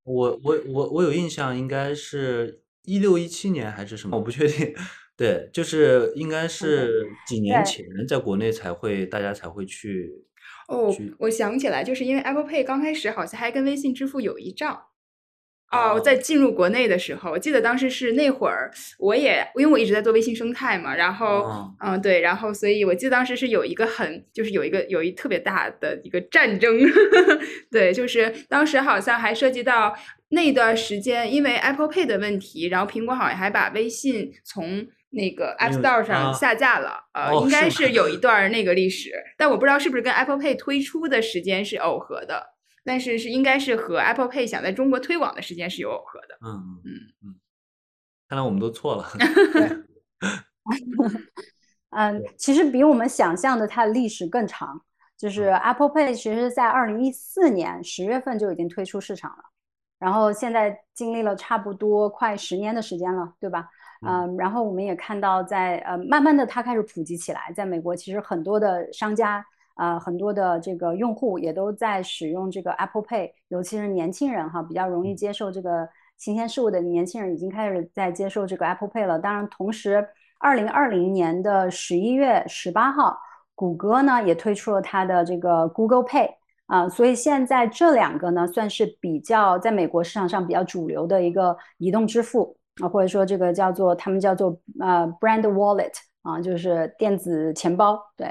[0.06, 2.62] 我我我我有印象，应该是。
[2.84, 4.18] 一六一七年还是什么？
[4.18, 4.74] 我不确定。
[5.20, 10.10] 对，就是应该是几年前，在国内才会大家才会去。
[10.70, 14.84] 哦，我想起来，就是因为 Apple Pay 刚开始好像还跟微信支付有一仗。
[15.72, 21.46] 哦，在进入国内的时候，我记得当时是那会儿，我也因为我一直在做微信生态嘛，然后
[21.84, 26.80] 嗯对，然后所以我记得当时是有一个很就是有一个有一特别大的一个战争，
[27.70, 29.94] 对，就是当时好像还涉及到。
[30.32, 42.46] 那段时间，因为 Apple Pay 的问题，然后苹果好像还把微信从那个 App Store 上啊下架了，呃，哦应该是有一段儿那个历史，但我不知道是不是跟 Apple Pay 推出的时间是耦合的，
[42.84, 46.38] 但是是应该是和 Apple Pay 想在中国推广的时间是有耦合的。
[46.42, 46.92] 嗯嗯
[47.24, 47.36] 嗯嗯，
[48.28, 49.06] 看来我们都错了。
[51.92, 54.82] 嗯，其实比我们想象的它的历史更长。
[55.18, 59.44] 就是嗯 Apple Pay 其实在二零一四年十月份就已经推出市场了，
[60.00, 63.68] 然后现在经历了差不多快十年的时间了，对吧？
[64.02, 69.46] 嗯嗯，然后我们也看到在呃慢慢的它开始普及起来，在美国其实很多的商家
[69.76, 75.88] 呃很多的这个用户也都在使用这个 Apple Pay，尤其是年轻人哈比较容易接受这个
[76.18, 79.20] 新鲜事物的年轻人已经开始在接受这个 Apple Pay 了。
[79.20, 80.08] 当然，同时
[80.40, 83.18] 二零二零年的十一月十八号，
[83.56, 86.30] 谷歌呢也推出了它的这个 Google Pay。
[86.68, 98.28] 啊，所以现在这两个呢，算是比较在美国市场上比较主流的一个移动支付啊，或者说这个叫做他们叫做呃 brand wallet 啊，就是电子钱包，对，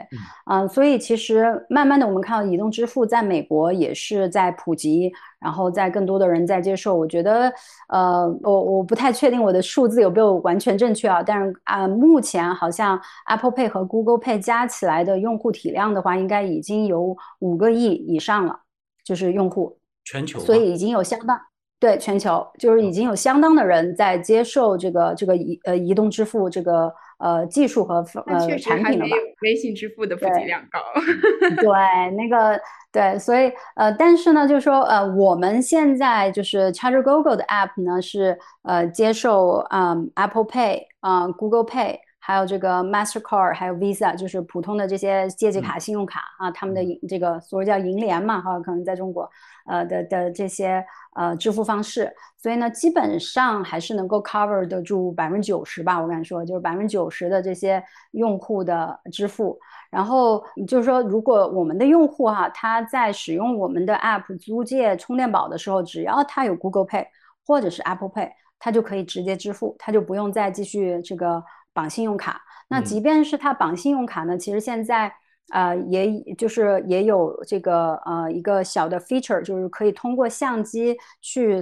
[0.51, 6.95] 嗯、所以其实慢慢的我们看到移动支付在美国也是在普及，然后在更多的人在接受。
[6.95, 7.53] 我觉得，
[7.89, 18.61] 呃，我我不太确定我的数字有没有完全正确啊，但是啊、目前好像 Apple Pay 和 Google Pay 加起来的用户体量的话，应该已经有五个亿以上了，
[19.03, 19.79] 就是用户。
[20.05, 21.39] 全球，所以已经有相当
[21.81, 29.17] 对全球就是已经有相当的人在接受这个这个移呃移动支付这个呃技术和呃产品了吧？
[29.43, 30.81] 微信支付的普及量高。
[31.63, 32.61] 对，那个
[32.91, 41.99] 对，所以呃，但是呢，就是说呃，我们现在就是 ChargerGoGo 的 app 呢是呃接受嗯 Apple Pay 啊、Google Pay。
[42.29, 49.27] 还有这个 Mastercard，还有 Visa，就是普通的这些借记卡、信用卡啊，他们的银这个所谓叫银联嘛，哈，可能在中国，
[49.65, 50.85] 呃的的这些
[51.17, 59.59] 呃支付方式，所以呢，基本上还是能够 cover 得住百分之九十吧，我敢说，就是百分之九十的这些用户的支付。
[59.91, 67.07] 然后就是说，如果我们的用户哈、他在使用我们的 app 租借充电宝的时候，只要他有 Google Pay
[67.47, 71.43] 或者是 Apple Pay，他就可以直接支付，他就不用再继续这个
[71.79, 72.43] 绑信用卡。
[72.69, 75.13] 那嗯即便是他绑信用卡呢，其实现在
[75.51, 81.59] 呃，也就是也有这个呃一个小的 feature，就是可以通过相机去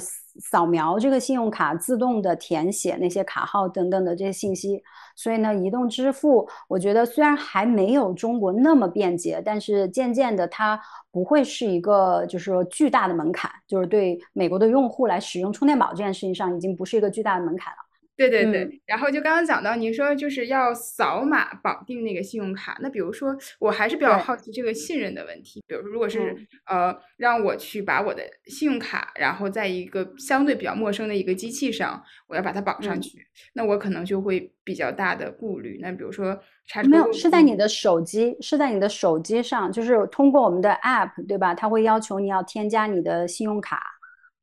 [0.51, 4.83] 扫描这个信用卡，自动的填写那些卡号等等的这些信息。
[5.15, 10.81] 所以呢，移动支付我觉得虽然还没有中国那么便捷，但是渐渐的它
[11.13, 17.86] 不会是一个就是说巨大的门槛，就是对美国的用户来使用充电宝这件事情上已经不是一个巨大的门槛了。
[18.17, 18.81] 对对对，嗯。
[18.87, 26.47] 然后就刚刚讲到，您说就是要扫码绑定那个信用卡，那比如说我还是比较好奇这个信任的问题，比如说如果是、嗯。
[26.67, 33.01] 呃让我去把我的信用卡，然后在一个相对比较陌生的一个机器上，我要把它绑上嗯。
[33.01, 35.79] 去，那我可能就会比较大的顾虑。
[35.81, 41.55] 那比如说查没有，是在你的手机，是在你的手机上，就是通过我们的 app，对吧？
[41.55, 43.83] 它会要求你要添加你的信用卡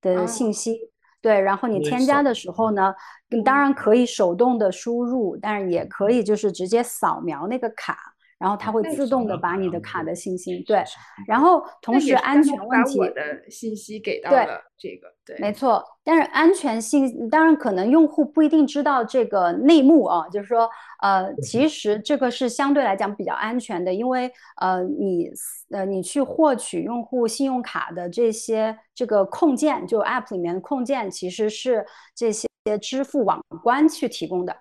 [0.02, 0.26] 的哦。
[0.26, 0.80] 信息，
[1.24, 2.94] 对，然后你添加的时候呢，
[3.30, 8.13] 你当然可以手动的输入，但是也可以就是直接扫描那个卡，
[8.44, 10.84] 然后它会自动的把你的卡的信息，对，
[11.26, 20.70] 然后同时安全问题，好把我的信息给到对了这个，对，没错，但是安全性当然可能用户不一定知道这个内幕啊，就是说，
[21.02, 25.32] 呃，其实这个是相对来讲比较安全的，因为呃，你
[25.72, 32.46] 呃你去获取用户信用卡的这些这个控件，就 App 里面的控件，其实是这些
[32.82, 34.54] 支付网关去提供的。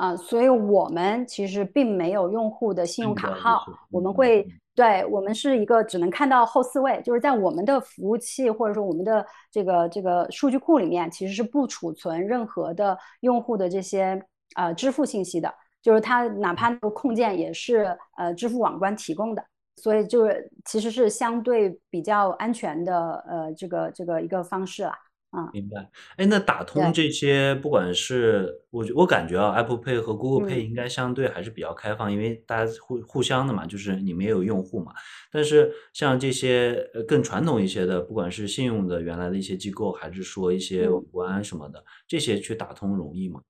[0.00, 14.18] 啊、所以我们其实并没有用户的信用卡号，我们会对我们是一个只能看到后四位，就是在我们的服务器或者说我们的这个这个数据库里面，其实是不储存任何的用户的这些
[14.56, 19.44] 呃支付信息的，就是它哪怕那个控件也是呃支付网关提供的，
[19.76, 24.96] 所以就是其实是相对比较安全的呃这个这个一个方式啦。
[25.52, 25.88] 明白。
[26.16, 34.92] 哎，那打通这些，不管是我我感觉啊，Apple Pay 和 Google Pay 嗯应该相对还是比较开放，因为大家互互相的嘛，就是你们也有用户嘛。
[35.30, 43.40] 但是像这些呃更传统一些的，不管是信用的原来的一些机构，还是说一些嗯国安什么的，这些去打通容易吗？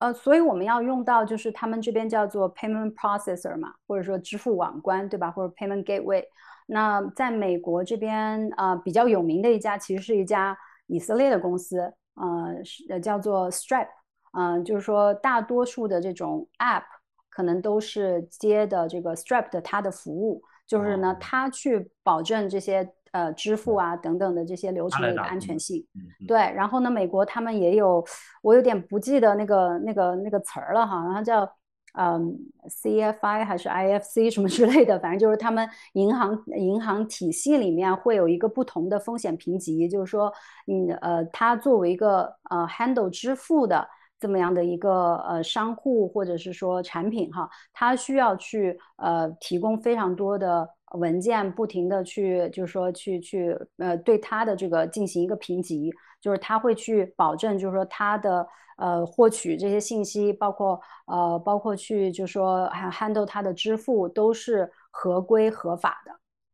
[0.00, 5.30] 呃，所以我们要用到就是他们这边叫做 payment processor 嘛，或者说支付网关，对吧？
[5.30, 6.22] 或者 payment gateway。
[6.66, 11.80] 那在美国这边，呃，比较有名的一家其实是一家以色列的公司，
[12.14, 13.88] 呃，是呃叫做 Stripe，
[14.32, 16.84] 嗯、就是说大多数的这种 app
[17.30, 25.84] 可能都是接的这个 Stripe 的它的服务，就是呢哦，它去保证这些呃支付啊等等的这些流程的一个安全性。
[25.94, 26.26] 嗯。
[26.26, 28.04] 对，然后呢，美国他们也有，
[28.42, 31.50] 我有点不记得那个那个那个词儿了哈，然后叫
[31.94, 32.36] 嗯
[32.68, 40.32] CFI 还是 IFC 什么之类的，反正就是他们银行银行体系里面会有一个不同的风险评级，就是说，
[40.66, 43.86] 嗯呃，它作为一个呃 handle 支付的。
[44.20, 58.46] 这么样的一个呃商户或者是说产品哈，它需要去呃提供非常多的文件，不停的去就是说去去呃对它的这个进行一个评级，就是它会去保证就是说它的
[58.78, 66.12] 呃获取这些信息，包括呃包括去就是说 handle 它的支付都是合规合法的。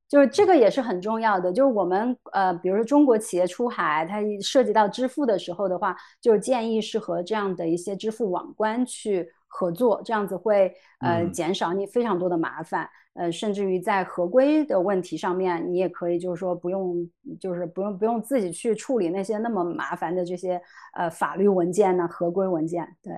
[0.09, 12.91] 就是这个也是很重要的，就是我们呃，比如说中国企业出海，它涉及到支付的时候的话，就是建议是和这样的一些支付网关去合作，这样子会呃减少你非常多的麻烦，
[13.21, 17.07] 呃，甚至于在合规的问题上面，你也可以就是说不用，
[17.39, 20.61] 就是不用不用自己去处理那些那么麻烦的这些
[20.95, 23.12] 呃法律文件呢，合规文件，对。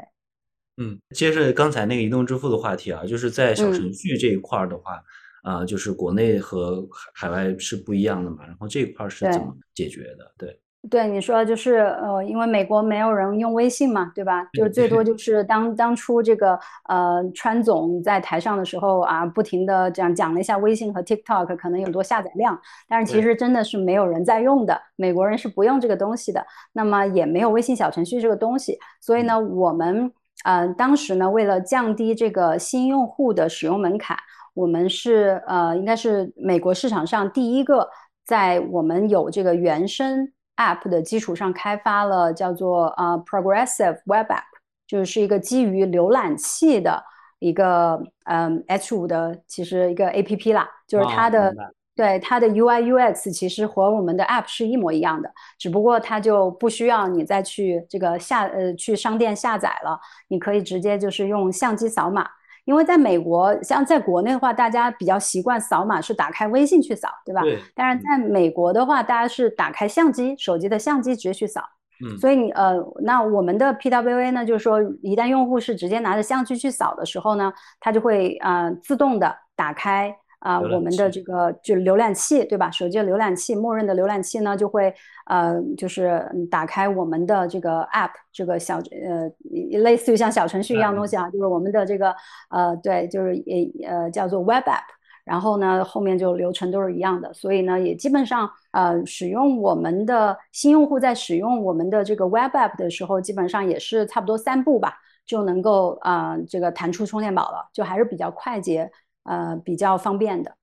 [0.78, 5.03] 嗯，接着刚才那个移动支付的话题啊，就是在小程序这一块的话。
[5.42, 10.32] 啊，就是国内和海外是不一样的嘛，然后这一块是怎么解决的？
[10.38, 10.61] 对，对，
[11.09, 14.45] 你说就是呃，因为美国没有人用微信嘛，对吧？
[14.53, 16.59] 就是最多就是当当初这个
[16.89, 22.59] 呃川总在台上的时候啊，不停的讲讲了一下微信和 TikTok 可能有多下载量，
[22.89, 30.12] 但是其实真的是没有人在用的，美国人是不用这个东西的，那么也没有微信小程序这个东西，所以呢，我们
[30.45, 34.16] 呃当时呢为了降低这个新用户的使用门槛。
[34.55, 37.89] 我们是呃，应该是美国市场上第一个
[38.26, 44.42] 在我们有这个原生 App 的基础上开发了叫做呃 Progressive Web App，
[44.86, 47.03] 就是一个基于浏览器的
[47.38, 51.55] 一个嗯 H 五的其实一个 APP 啦，就是它的
[51.94, 59.98] 对它的 UI UX 其实和我们的 App 是一模一样的，只不过它就不需要你再去这个下呃去商店下载了，
[60.28, 62.28] 你可以直接就是用相机扫码。
[62.64, 67.42] 因为在美国，像在国内的话，大家比较习惯扫码是打开微信去扫，对吧？
[67.42, 67.58] 对。
[67.74, 71.62] 但是在美国的话，大家是打开相机，手机的相机直接去扫。
[72.04, 72.16] 嗯。
[72.18, 80.16] 所以你呃，那我们的 PWA 呢，就是说，一旦用户是直接拿着相机去扫的时候呢，它就会呃自动的打开。
[80.43, 82.68] 啊，我们的这个就浏览器，对吧？
[82.68, 84.93] 手机的浏览器，默认的浏览器呢，就会
[85.26, 86.20] 呃，就是
[86.51, 89.30] 打开我们的这个 App，这个小呃，
[89.78, 92.12] 类似于像小程序一样东西啊，就是我们的这个
[92.51, 94.82] 呃，对，就是也呃叫做 Web App，
[95.24, 108.90] 然后呢，后面就流程都是一样的，所以呢，也基本上呃，使用我们的新用户在使用我们的这个 Web App 的时候，基本上也是差不多三步吧，就能够啊，这个弹出充电宝了，就还是比较快捷。
[109.24, 110.56] 呃，比较方便的，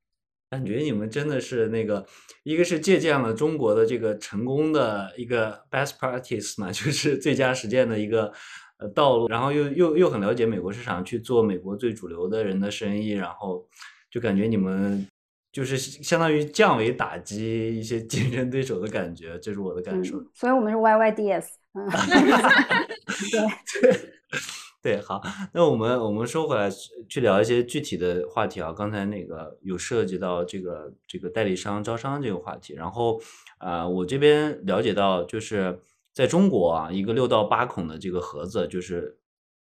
[0.49, 2.05] 感觉你们真的是那个，
[2.43, 8.33] 一个是借鉴了中国的这个成功的一个 best practice 嘛， 就是最佳实践的一个
[8.79, 13.67] 呃道路，然后又又又很了解美国市场，去做美国最主流的人的生意，然后
[14.09, 15.07] 就感觉你们
[15.51, 20.21] 就是相当于降维打击一些竞争对手的感觉，这是我的感受。
[20.33, 21.45] 所以我们是 YYDS，
[23.81, 24.13] 对。
[24.81, 25.21] 对，好，
[25.53, 26.69] 那我们我们说回来
[27.09, 28.71] 去聊一些具体的话题啊。
[28.71, 33.19] 刚才那个有涉及到这个这个代理商招商这个话题，然后
[33.57, 35.81] 啊，我这边了解到，就是
[36.13, 39.17] 在中国啊，一个六到八孔的这个盒子，就是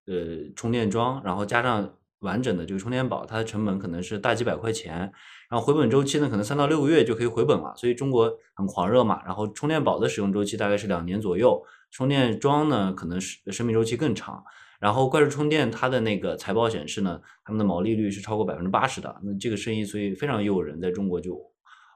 [0.07, 0.15] 呃
[0.55, 5.11] 充电桩，然后加上完整的这个充电宝，它的成本可能是大几百块钱，
[5.49, 7.73] 然后回本周期呢，可能三到六个月就可以回本了。
[7.75, 11.61] 所以中国很狂热嘛，然后充电宝的使用周期大概是两年左右，
[11.91, 14.41] 充电桩呢可能是生命周期更长。
[14.79, 21.35] 然后怪兽充电它的那个财报显示呢，他们的毛利率是超过百分之八十的，那这个生意所以非常诱人，在中国就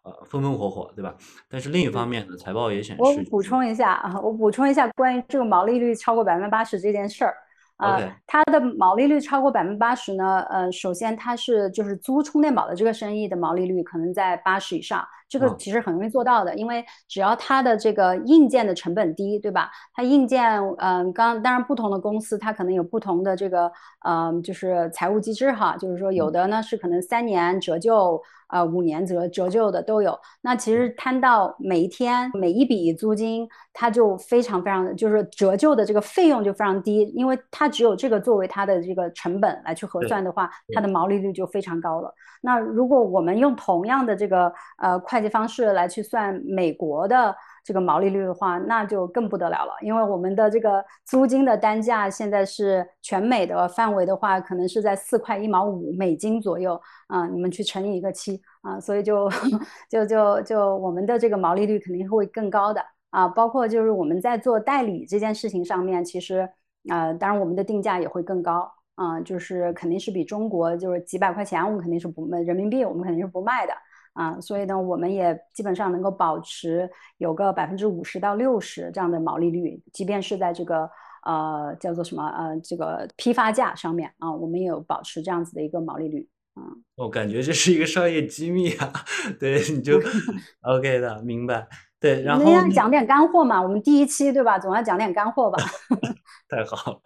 [0.03, 1.15] 呃风风火火，对吧？
[1.49, 7.33] 但是另一方面呢，财报也显示，我补充一下啊，我补充一下关于这个毛利率超过百分之八十这件事儿。
[7.77, 19.69] 呃，它的毛利率超过百分之八十呢，呃，首先它是就是租充电宝的这个生意的毛利率可能在八十以上，这个其实很容易做到的，因为只要它的这个硬件的成本低，对吧？
[19.93, 23.69] 它硬件，嗯，刚当然不同的公司它可能有不同的这个，
[24.05, 28.21] 嗯，就是财务机制哈，就是说有的呢是可能三年折旧。
[28.53, 30.15] 呃，五年折折旧的都有。
[30.41, 42.13] 那其实摊到每一天每一笔租金，它就非常非常的，就是折旧的这个费用就非常低，因为它只有这个作为它的这个成本来去核算的话，它的毛利率就非常高了。
[42.41, 59.29] 那如果我们用同样的这个呃会计方式来去算美国的这个毛利率的话，那就更不得了了，因为我们的这个租金的单价现在是全美的范围的话，可能是在四块一毛五美金左右啊，你们去乘以一个七啊，所以就
[59.89, 66.49] 就就就我们的这个毛利率肯定会更高的啊，包括就是我们在做代理这件事情上面，其实
[66.89, 68.71] 啊，当然我们的定价也会更高。
[68.95, 73.73] 嗯，就是肯定是比中国就是几百块钱，我们肯定是不人民币，我们肯定是不卖的
[74.13, 74.39] 啊。
[74.39, 80.89] 所以呢，我们也基本上能够保持有个百分之五十到六十这样的毛利率，即便是在这个
[81.25, 86.27] 呃叫做什么呃这个批发价上面啊，我们也有保持这样子的一个毛利率。
[86.55, 88.93] 嗯，我感觉这是一个商业机密啊。
[89.39, 89.99] 对，你就
[90.61, 91.67] OK 的，明白。
[92.03, 95.57] 对，然后要讲点干货嘛，我们第一期对吧，总要讲点干货吧。
[96.49, 96.99] 太好了，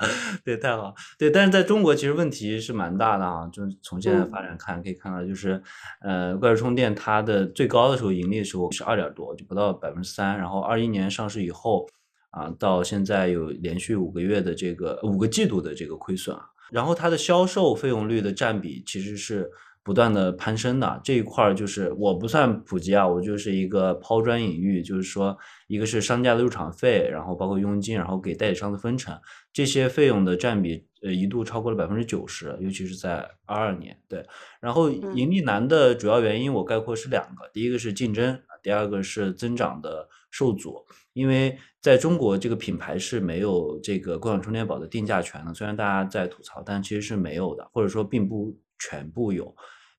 [0.43, 1.29] 对，太好，对。
[1.29, 5.61] 但是在中国其实问题是蛮大的啊，就是从现在发展看，可以看到就是，
[6.01, 10.35] 呃，怪兽充电它的最高的时候盈利的时候是二点多，就不到百分之三。
[10.35, 11.87] 然后二一年上市以后
[12.31, 16.41] 啊，到现在有连续五个月的这个五个季度的这个亏损啊。
[16.71, 19.47] 然后它的销售费用率的占比其实是。
[19.87, 29.17] 不断的攀升的这一块儿，就是我不算普及啊，我就是一个抛砖引玉，就是说，一个是商家的入场费，然后包括佣金，然后给代理商的分成，
[29.53, 34.25] 这些费用的占比，呃，一度超过了百分之九十，尤其是在二二年，对。
[34.59, 40.83] 然后盈利难的主要原因，我概括是两个，第一个是竞争，第二个是增长的受阻。
[41.13, 49.55] 因为在中国，这个品牌是没有这个共享充电宝的定价权的，虽然大家在吐槽，但其实是没有的，或者说并不全部有。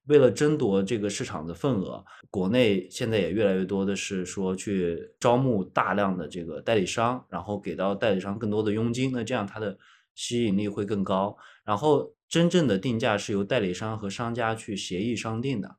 [0.09, 9.79] 为了争夺这个市场的份额，国内现在也越来越多的是说去招募大量的这个代理商，然后给到代理商更多的佣金，那这样它的
[10.15, 11.37] 吸引力会更高。
[11.65, 15.77] 然后真正的定价是由代理商和商家去协议商定的。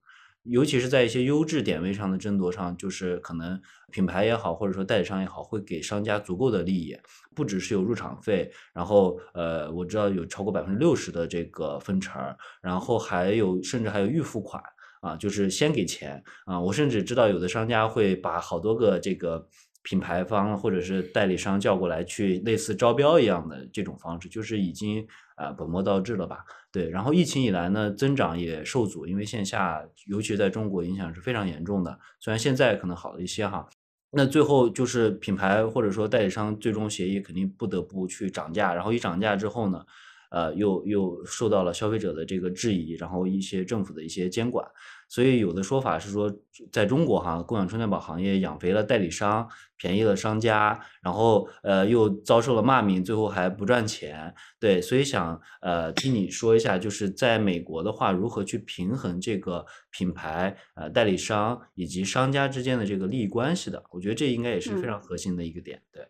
[0.49, 6.97] 尤其是在一些优质点位上的争夺上，就是可能品牌也好，或者说代理商也好，会给商家足够的利益，
[7.35, 12.21] 不只是有入场费，然后呃，我知道有超过百分之六十的这个分成，
[12.61, 14.63] 然后还有甚至还有预付款
[15.01, 19.47] 啊，就是先给钱啊，我甚至知道有的商家会把好多个这个。
[19.81, 25.07] 品牌方或者是代理商叫过来去类似招标一样的这种方式，就是已经
[25.39, 26.45] 啊本末倒置了吧？
[26.71, 31.97] 对，然后疫情以来呢，增长也受阻，因为线下尤其在中国影响是非常严重的。
[32.19, 33.67] 虽然现在可能好了一些哈，
[34.11, 39.83] 那最后就是品牌或者说代理商最终协议肯定不得不去涨价，然后一涨价之后呢？
[40.31, 44.63] 呃，又又受到了消费者的这个质疑，然后一些政府的一些监管，
[45.09, 46.31] 所以有的说法是说，
[46.71, 54.33] 在中国哈，共享充电宝行业养肥了代理商，便宜了商家，然后呃又遭受了骂名，最后还不赚钱。
[54.59, 63.83] 对，所以想呃听你说一下，就是在美国的话，如何去平衡这个品牌、呃代理商以及商家之间的这个利益关系的？
[63.89, 66.07] 我觉得这应该也是非常核心的一个点，对。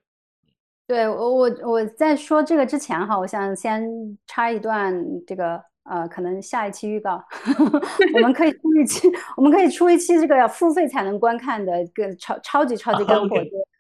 [0.88, 3.88] 对我我我在说这个之前哈，我想先
[4.26, 4.92] 插一段
[5.28, 7.24] 这个呃，可能下一期预告，
[8.14, 13.38] 我们可以出一期，我们可以出一期这个要付费才能观看的个超超级超级干货。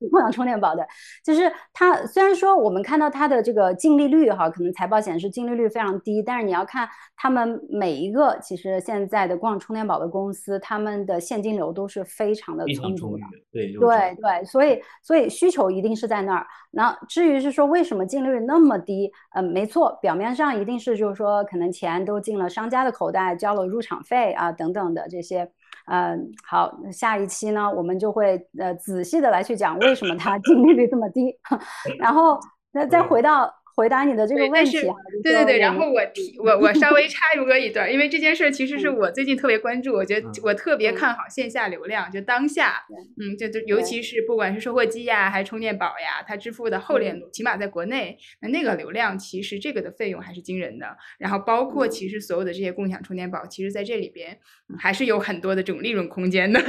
[0.08, 0.88] 共享充电宝的，
[1.24, 6.88] 就是它虽然说我们看到它的这个净利率哈，可能财报显示净利率非常低，但是你要看
[7.18, 13.24] 他们每一个其实现在的共享充电宝的公司，他们的现金流都是非常的充足的。
[13.52, 16.48] 对对对，所以所以需求一定是在那儿。
[16.72, 25.52] 那至于是说为什么净利率那么低，嗯，没错，表面上一定是就是说可能钱都进了商家的口袋，交了入场费啊等等的这些。
[25.88, 31.36] 嗯，好，下一期呢，我们就会呃仔细的来去讲为什么它 净利率这么低，
[32.00, 32.40] 然后
[32.72, 33.54] 那再回到。
[33.80, 34.82] 回答你的这个问题，
[35.24, 42.84] 对对对，然后我提我我稍微插入一段，因为这件事儿其实是我最近特别关注，我觉得我特别看好线下流量，就当下，
[43.18, 50.98] 嗯，就就尤其是不管是售货机呀，还是充电宝呀，它支付的后链路，起码在国内，那那个流量其实这个的费用还是惊人的。
[51.18, 54.38] 然后包括其实所有的这些共享充电宝，其实在这里边
[54.78, 56.60] 还是有很多的这种利润空间的，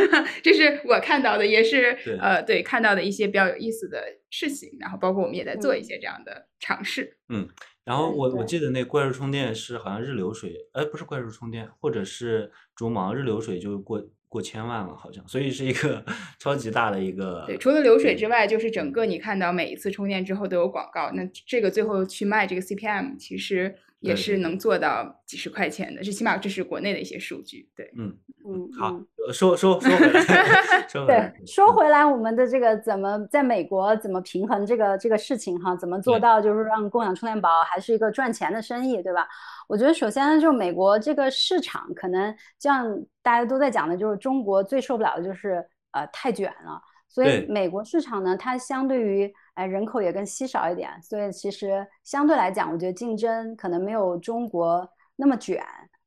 [0.45, 4.01] 这是我看到的，也是呃对看到的一些比较有意思的。
[4.31, 7.19] 事情，然后包括我们也在做一些这样的尝试。
[7.29, 7.49] 嗯，
[7.85, 16.05] 然后我我记得那怪兽充电是好像日流水，哎，不是怪兽充电，或者是竹芒日流水就过过千万了，好像，所以是一个
[16.39, 17.45] 超级大的一个。
[17.47, 23.77] 对，除了流水之外，就是整个你看到每一次充电之后都有广告，那这个最后去卖这个 CPM，其实。
[24.01, 27.69] 也是能做到几十块钱的，这起码这是国内的一些数据。
[27.77, 28.99] 对，嗯嗯，好，
[29.33, 35.77] 说说说回来，对，说回来， 我们的这个怎么在美国怎么平衡这个这个事情哈？
[35.77, 39.29] 怎么做到就是让共享充电宝还是一个赚钱的生意，对吧？
[39.69, 46.81] 我觉得首先就美国这个市场，可能像大家都在讲的，就是中国最受不了的就是呃太卷了。
[47.13, 49.31] 所以美国市场呢，它相对于
[49.61, 55.63] 哎人口也更稀少一点，所以其实相对来讲，我觉得竞争可能没有中国那么卷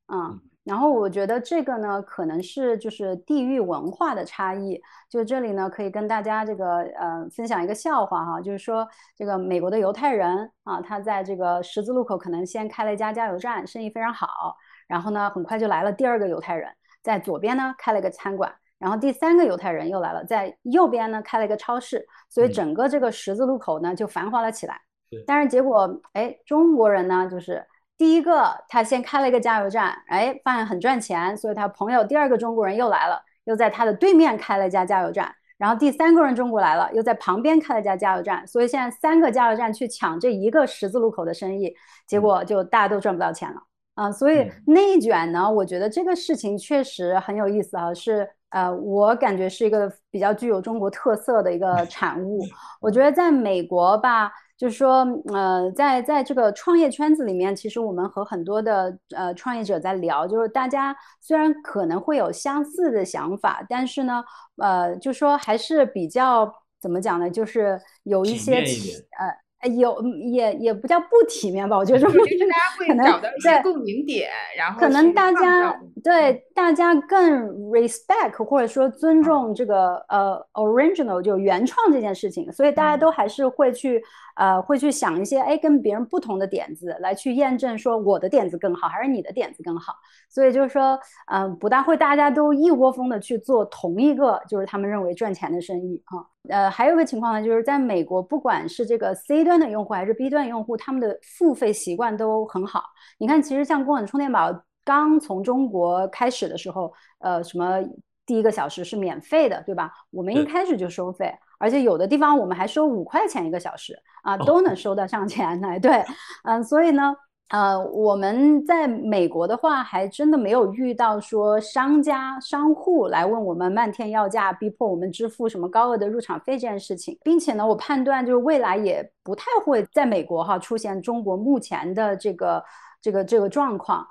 [0.06, 0.34] 啊。
[0.64, 4.80] 然后我觉得这个呢，可能是就是地域文化的差异。
[5.10, 14.56] 就这里呢，可以跟大家这个呃分享一个笑话哈，就是说这个美国的犹太人啊，他在这个十字路口可能先开了一家加油站，生意非常好。
[14.88, 16.70] 然后呢，很快就来了第二个犹太人，
[17.02, 18.50] 在左边呢开了一个餐馆。
[18.84, 22.06] 然后第三个犹太人又来了，在右边呢开了一个超市。
[22.28, 24.78] 所以整个这个十字路口呢就繁华了起来。
[25.26, 27.64] 但是结果哎，中国人呢就是。
[27.96, 35.32] 第一个，他先开了一个加油站，哎，发现很赚钱，所以他朋友第二个中国人又来了，又在他的对面开了一家加油站。
[35.58, 38.44] 然后第三个人中国来了，又在旁边开了一家加油站。
[38.48, 41.72] 所以现在三个加油站去抢这一个十字路口的生意，
[42.08, 43.62] 结果就大家都赚不到钱了
[43.94, 44.10] 啊！
[44.10, 52.40] 所以内卷呢，我觉得这个事情确实很有意思啊，是呃，我感觉是一个比较具有中国特色的一个 产物。
[52.80, 54.30] 我觉得在美国吧。
[54.56, 64.22] 就是说，呃，在在这个创业圈子里面，其实我们和很多的呃创业者在聊，就是大家虽然可能会有相似的想法，但是呢，
[64.58, 66.50] 呃，就说还是比较
[66.80, 67.28] 怎么讲呢？
[67.28, 69.43] 就是有一些呃。
[69.66, 70.00] 有
[70.32, 76.42] 也也不叫不体面吧，我觉得就是大家会找到一些共鸣点，然后可能大家对。
[76.54, 84.00] 大家更 respect 或者说尊重这个呃 original 就原创这件事情，所以大家都还是会去
[84.36, 89.94] 呃会去想一些哎跟别人不同的点子来去验证说我的点子更好还是你的点子更好，
[90.30, 90.96] 所以就是说
[91.26, 96.33] 嗯不大会大家都一窝蜂的去做同一个就是他们认为赚钱的生意啊。
[96.48, 102.82] 呃，还有个情况呢，就是在美国，不管是这个 C 端的用户还是 B 端用户，他们的付费习惯都很好。
[103.18, 104.50] 你看，其实像共享充电宝
[104.84, 107.82] 刚从中国开始的时候，呃，什么
[108.26, 109.90] 第一个小时是免费的，对吧？
[110.10, 115.78] 我们一开始就收费，而且有的地方我们还收五块钱一个小时啊，都能收得上钱来。
[115.78, 116.04] 对，
[116.44, 117.14] 嗯，所以呢。
[117.54, 132.64] 呃，我们在美国的话，还真的没有遇到说商家、商户来问我们漫天要价，逼迫我们支付什么高额的入场费这件事情，并且呢，我判断就是未来也不太会在美国哈出现中国目前的这个
[133.00, 134.04] 这个这个状况。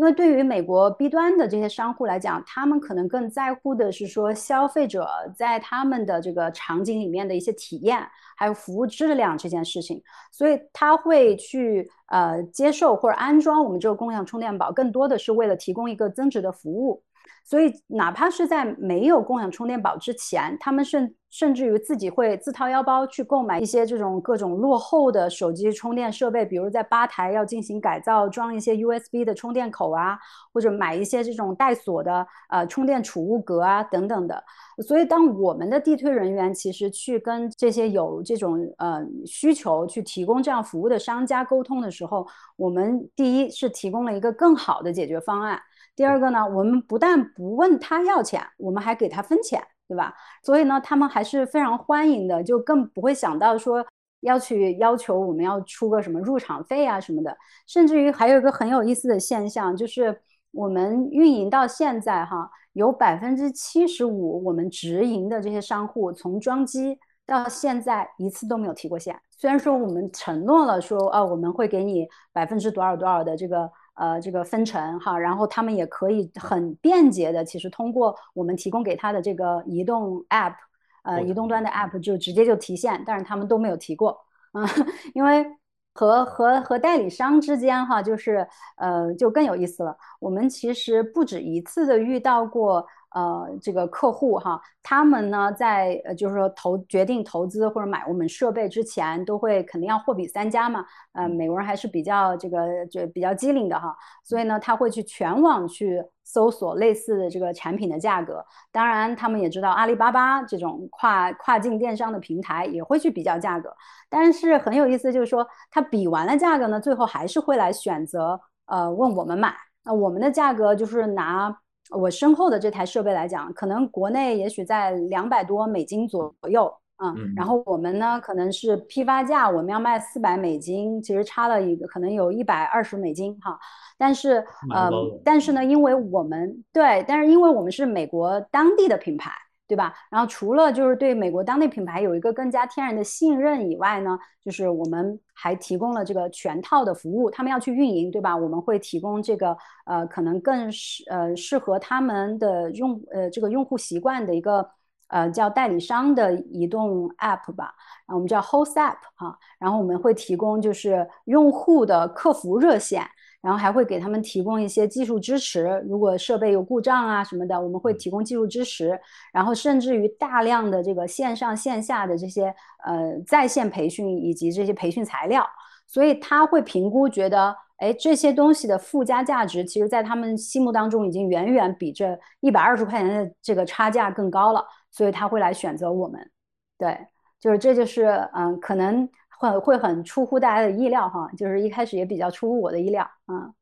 [0.00, 8.00] 因为对于美国 B 端的这些商户来讲，他们可能更在乎的是说消费者在他们的这个场景里面的一些体验，
[8.34, 17.02] 还有服务质量这件事情，所以他会去呃接受或者安装我们这个共享充电宝，更多的是为了提供一个增值的服务。
[17.44, 30.18] 所以，哪怕是在没有共享充电宝之前，他们甚甚至于自己会自掏腰包去购买一些这种各种落后的手机充电设备，比如在吧台要进行改造，装一些 USB 的充电口啊，
[30.52, 34.42] 或者买一些这种带锁的呃充电储物格啊等等的。
[34.86, 42.26] 所以，当我们的地推人员其实去跟这些有这种呃需求去提供这样服务的商家沟通的时候，
[42.56, 45.60] 我们第一是提供了一个更好的解决方案。
[45.94, 50.14] 第二个呢，我们不但不问他要钱，我们还给他分钱，对吧？
[50.40, 53.84] 所以呢，他们还是非常欢迎的，就更不会想到说
[54.20, 57.36] 要去要求我们要出个什么入场费啊什么的。
[57.66, 60.20] 甚至于还有一个很有意思的现象，就是
[60.52, 69.20] 我们运营到现在哈，有百分之七十五我们直营的这些商户，从装机到现在一次都没有提过现。
[69.28, 73.68] 虽然说我们承诺了说啊，我们会给你百分之多少多少的这个。
[74.00, 80.54] 呃，这个分成哈，然后他们也可以很便捷的，其实通过我们提供给他的这个移动 App，
[81.02, 84.18] 呃，移动端的 App 就直接就提现，但是他们都没有提过，
[84.54, 84.66] 嗯，
[85.12, 85.44] 因为
[85.92, 88.48] 和和和代理商之间哈，就是
[88.78, 89.94] 呃，就更有意思了。
[90.18, 92.86] 我们其实不止一次的遇到过。
[93.12, 100.84] 呃，这个客户哈，他们呢在呃，就是说投决定投资或者买我们设备之前，都会肯定要货比三家嘛。
[101.12, 108.44] 呃，美国人还是比较这个就比较机灵的哈，所以呢，他会去全网去搜索类似的这个产品的价格。
[108.70, 113.74] 当然，他们也知道阿里巴巴这种跨跨境电商的平台也会去比较价格。
[114.08, 119.52] 但是很有意思，就是说他比完了价格呢，最后还是会来选择呃问我们买。
[119.82, 121.58] 那我们的价格就是拿。
[121.90, 126.72] 我身后的这台设备来讲，可能国内也许在两百多美金左右，
[127.02, 133.58] 嗯，然后我们呢可能是批发价，我们要卖四百美金，其实差了一个，可能有一百二十美金哈。
[133.98, 134.90] 但是呃，
[135.24, 139.30] 但是呢，因为我们对，但是因为我们是美国当地的品牌。
[139.70, 139.94] 对吧？
[140.10, 147.30] 然后除了就是对美国当地品牌有一个更加天然的信任以外呢，就是我们还提供了这个全套的服务。
[147.30, 148.36] 他们要去运营，对吧？
[148.36, 149.56] 我们会提供这个
[149.86, 154.68] 呃，可能更适呃适合他们的用呃这个用户习惯的一个
[155.06, 157.72] 呃叫代理商的移动 App 吧，
[158.08, 163.08] 我们叫 Host App 哈，然后我们会提供就是用户的客服热线。
[163.42, 169.00] 然后还会给他们提供一些技术支持，如果设备有故障啊什么的，我们会提供技术支持。
[169.32, 175.46] 然后甚至于大量的这个线上线下的这些呃在线培训以及这些培训材料，
[175.86, 186.30] 所以他会评估觉得，哎，这些东西的附加价值，其实在他们心目当中已经远远比这一百二十块钱的这个差价更高了，所以他会来选择我们。
[186.76, 186.98] 对，
[187.40, 189.08] 就是这就是嗯可能。
[189.40, 193.54] 会会很出乎大家的意料哈，就是一开始也比较出乎我的意料啊。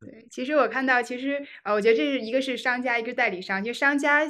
[0.00, 3.62] 对，其实我看到，其实呃，我觉得这是一个是商家，一个代理商。
[3.62, 4.20] 就商家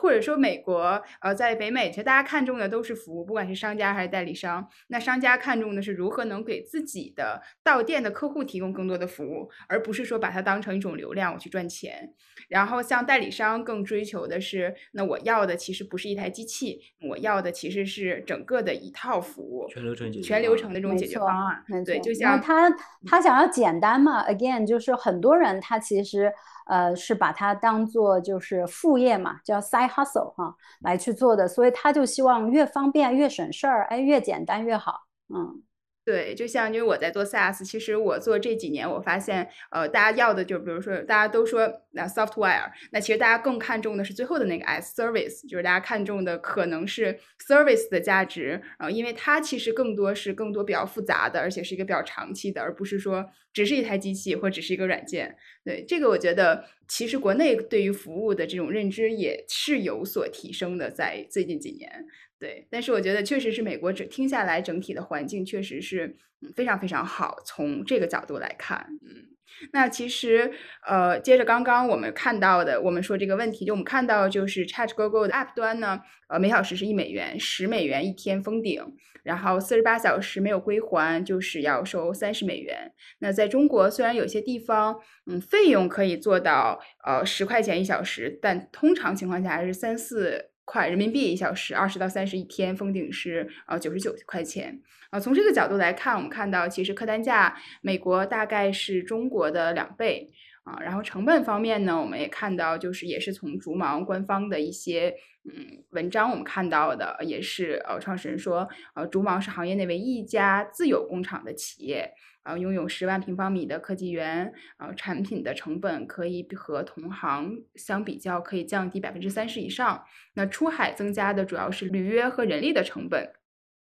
[0.00, 4.66] 或者说美国，呃，在北美，其实大家看中的都是服务，不管是商家还是代理商。
[4.88, 12.12] 那商家看重的是如何能给自己的到店的客户提供更多的服务，而不是说把它当成一种流量我去赚钱。
[12.48, 21.62] 然后像代理商更追求的是，那我要的其实不是一台机器，我要的其实是整个的一套服务，全流程解决，全流程的这种解决方案。
[21.84, 22.74] 对，就像他
[23.06, 25.10] 他想要简单嘛，again 就是很。
[25.10, 26.32] 很多人他其实
[26.66, 35.00] 呃是把它当做就是副业嘛，叫 side hustle 哈，来去做的，所以他就希望越方便越省事儿，哎，越简单越好，
[35.34, 35.60] 嗯。
[36.02, 55.36] 对，就像因为我在做 SaaS，其实我做这几年，我发现，呃，大家要的就比如说，大家都说那 software，那其实大家更看重的是最后的那个 s service，就是大家看重的可能是 service 的价值，然后因为它其实更多是更多比较复杂的，而且是一个比较长期的，而不是说只是一台机器或只是一个软件。
[55.64, 62.06] 对，这个我觉得其实国内对于服务的这种认知也是有所提升的，在最近几年。
[62.40, 66.16] 对，但是我觉得确实是美国整听下来整体的环境确实是
[66.56, 67.36] 非常非常好。
[67.44, 69.36] 从这个角度来看，嗯，
[69.74, 70.50] 那其实
[70.86, 78.82] 呃，接着刚刚我们看到的，我们说这个问题，就我们看到就是 ChatGoGo 的 App 端呢，呃，每小时是一美元，十美元一天封顶，
[79.22, 82.90] 然后四十八小时没有归还就是要收三十美元。
[83.18, 90.46] 那在中国虽然有些地方嗯费用可以做到呃十块钱一小时，但通常情况下还是三四。
[90.70, 95.18] 块人民币一小时，二十到三十一天，封顶是呃九十九块钱啊。
[95.18, 100.30] 从这个角度来看，我们看到其实客单价美国大概是中国的两倍
[100.62, 100.78] 啊。
[100.80, 105.12] 然后成本方面呢，我们也看到就是也是从竹芒官方的一些
[105.44, 112.14] 嗯文章我们看到的，也是呃创始人说呃竹芒是行业内唯一一家自有工厂的企业。
[112.42, 120.04] 啊，拥有十万平方米的科技园，啊，产品的成本可以和同行相比较，可以降低百分之三十以上。
[120.34, 123.32] 那出海增加的主要是履约和人力的成本，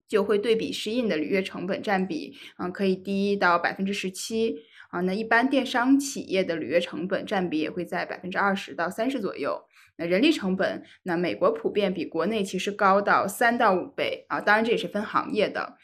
[0.08, 4.56] 就会对比适应的履约成本占比，啊，可以低到百分之十七。
[4.90, 9.62] 啊，那一般电商企业的履约成本占比也会在百分之二十到三十左右。
[9.96, 14.24] 那人力成本，那美国普遍比国内其实高到三到五倍。
[14.28, 15.76] 啊，当然这也是分行业的。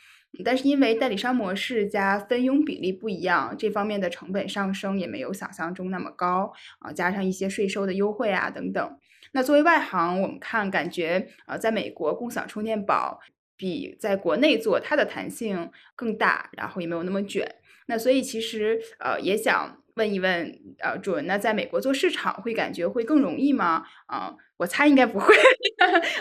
[0.45, 8.99] 但是因为代理商模式加分佣比例不一样，这方面的成本上升也没有想象中那么高啊，加上一些税收的优惠啊等等。
[9.33, 13.21] 那作为外行，我们看感觉啊，在美国共享充电宝
[13.57, 17.57] 比在国内做它的弹性更大，然后也没有那么卷。
[17.87, 19.83] 那所以其实呃也想。
[19.97, 23.83] 问一问，呃，主人，那在美国做市场会感觉会更容易吗？
[24.05, 25.35] 啊，我猜应该不会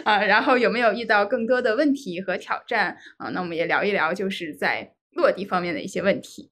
[0.04, 0.24] 啊。
[0.26, 3.30] 然后有没有遇到更多的问题和挑战啊？
[3.30, 6.52] 那我们也聊一聊，就是在落地方面的一些问题。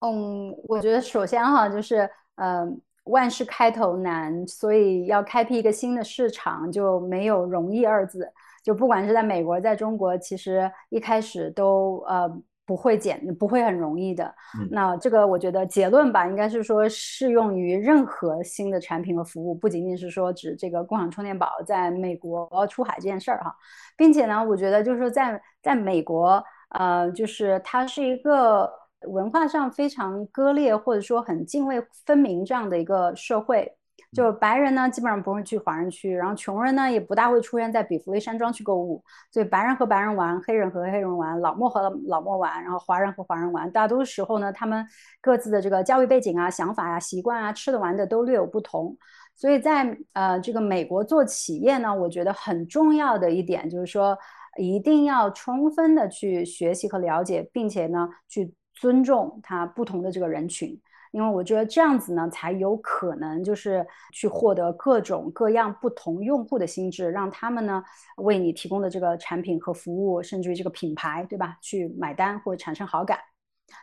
[0.00, 2.66] 嗯，我觉得首先哈，就是呃，
[3.04, 8.32] 万事开头难，所以要开辟一个新的市场就没有容易二字。
[8.64, 12.42] 就不管是在美国，在中国，其实一开始都呃。
[12.72, 14.34] 不会简不会很容易的。
[14.70, 23.54] 那这个我觉得结论吧，应该是说适用于任何新的产品和服务，不仅仅是说指这个共享充电宝在美国出海这件事儿哈，
[23.94, 28.72] 并且呢，我觉得就是说在在美国，呃，就是它是一个
[29.08, 33.70] 文化上非常割裂或者说很泾渭分明这样的一个社会。
[34.12, 44.86] 就白人呢，基本上不会去华人区，然后穷人呢也不大会出现在比弗利山庄去购物，所以白人和白人玩，黑人和黑人玩，老墨和老墨玩，然后华人和华人玩，大多时候呢，他们
[45.22, 48.94] 各自的这个教育背景啊、想法啊、习惯啊、吃的玩的都略有不同，
[49.34, 54.18] 所以在呃这个美国做企业呢，我觉得很重要的一点就是说，
[54.58, 60.78] 一定要充分的去学习和了解，并且呢去尊重他不同的这个人群。
[61.12, 67.84] 因为我觉得这样子呢，才有可能就是去获得各种各样不同用户的心智，让他们呢
[68.16, 71.56] 为你提供的这个产品和服务，甚至于这个品牌，对吧？
[71.60, 73.18] 去买单或者产生好感。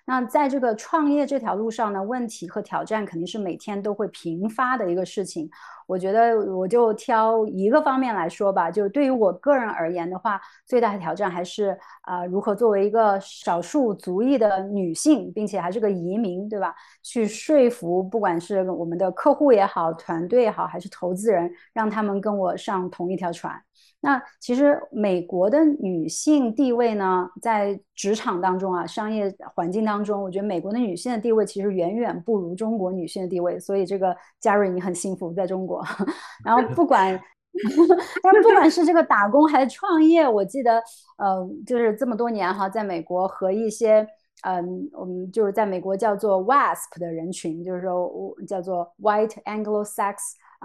[0.05, 5.49] 那在这个创业这条路上呢，问题和挑战肯定是每天都会频发的一个事情。
[5.89, 16.75] 我觉得我就挑一个方面来说吧，就是对于我个人而言的话，最大的挑战还是啊，如何作为一个少数族裔的女性，并且还是个移民，对吧？
[17.01, 23.59] 去说服不管是我们的客户也好，团队也好，还是投资人，让他们跟我上同一条船。
[24.01, 33.59] 那其实美国的女性地位呢，在职场当中啊，商业环境当中，我觉得美国的女性的地位其实远远不如中国女性的地位。
[33.59, 35.78] 所以这个嘉瑞，你很幸福在中国。
[36.43, 37.19] 然后不管，
[38.23, 40.81] 但不管是这个打工还是创业，我记得，
[41.17, 44.07] 呃，就是这么多年哈，在美国和一些，
[44.43, 48.09] 嗯，我们就是在美国叫做 WASP 的人群，就是说
[48.47, 50.15] 叫做 White Anglo-Sax，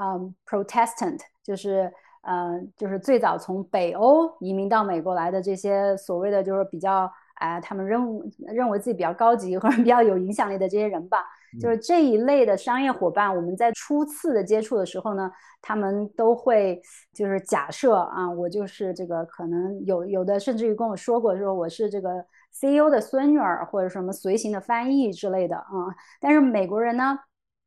[0.00, 1.92] 嗯，Protestant，就是。
[2.26, 8.00] 嗯，就是最早从北欧移民到美国来的这些所谓的就是比较哎，他们认
[8.38, 11.18] 认为自己比较高级或者比较有影响力的这些人吧，
[11.60, 15.30] 就是这一类的商业伙伴，我们在初次的接触的时候呢，
[15.62, 16.80] 他们都会
[17.12, 27.18] 就是假设啊，我就是这个可能有有的甚至于跟我说过说我是这个 CEO 的孙女儿或者什么随行的翻译之类的啊，但是美国人呢？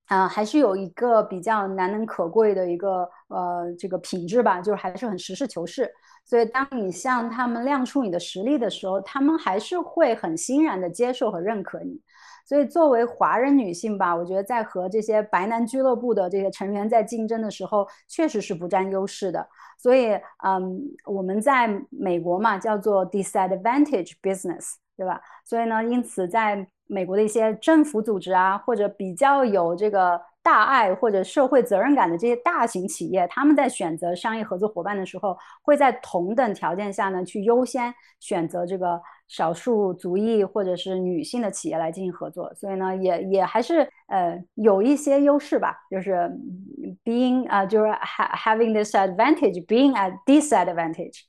[0.08, 5.92] 啊，还是有一个比较难能可贵的一个呃这个品质吧，就是还是很实事求是。
[6.24, 12.00] 所以当你向他们亮出你的实力的时候，他们还是会很欣然的接受和认可你。
[12.48, 19.45] 所以作为华人女性吧，我觉得在和这些白男俱乐部的这些成员在竞争的时候，确实是不占优势的。
[19.78, 25.22] 所以，嗯，我们在美国嘛，叫做 disadvantage business，对吧？
[25.43, 42.53] 所以呢，因此在美国的一些政府组织啊，或者比较有这个大爱或者社会责任感的这些大型企业，他们在选择商业合作伙伴的时候，会在同等条件下呢，去优先选择这个少数族裔或者是女性的企业来进行合作。
[42.55, 46.30] 所以呢，也也还是呃有一些优势吧，就是
[47.03, 51.23] being 啊，就是 having this advantage，being a disadvantage。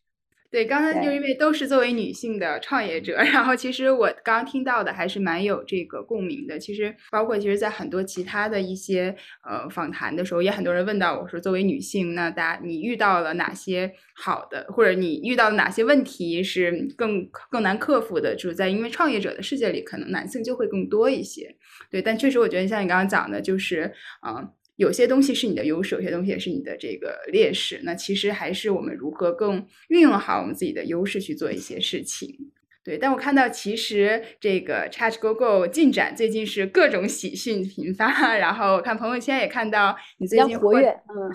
[0.51, 6.59] 对，刚才就因为都是作为女性的创业者， 然后其实我刚刚听到的还是蛮有这个共鸣的。
[6.59, 9.14] 其实包括其实，在很多其他的一些
[9.46, 18.34] 呃访谈的时候，也很多人问到我说，作为女性，那大家你遇到了哪些好的，或者你遇到了哪些问题是更更难克服的？
[18.34, 21.55] 就是在因为创业者的世界里，可能男性就会更多一些。
[21.90, 23.92] 对，但确实我觉得像你刚刚讲的，就是
[24.26, 24.49] 嗯。
[24.79, 27.81] 有些东西是你的优势，有些东西也是你的这个劣势。
[27.83, 32.53] 那其实还是我们如何更运用好我们自己的优势去做一些事情。
[32.85, 41.29] 对，但我看到其实这个 ChatGoGo 进展最近是各种喜讯频发，然后看朋友圈也看到你最近活跃，嗯，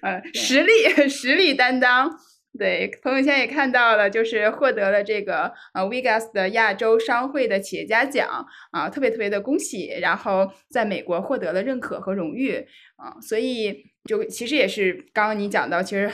[0.02, 2.10] 呃，实力实力担当。
[2.58, 9.98] 对，朋友圈也看到了，就是获得了这个呃 Vegas 的亚洲商会的企业家奖啊，特别特别的恭喜！
[10.00, 16.10] 然后在美国获得了认可和荣誉啊，所以就其实也是刚刚你讲到，其实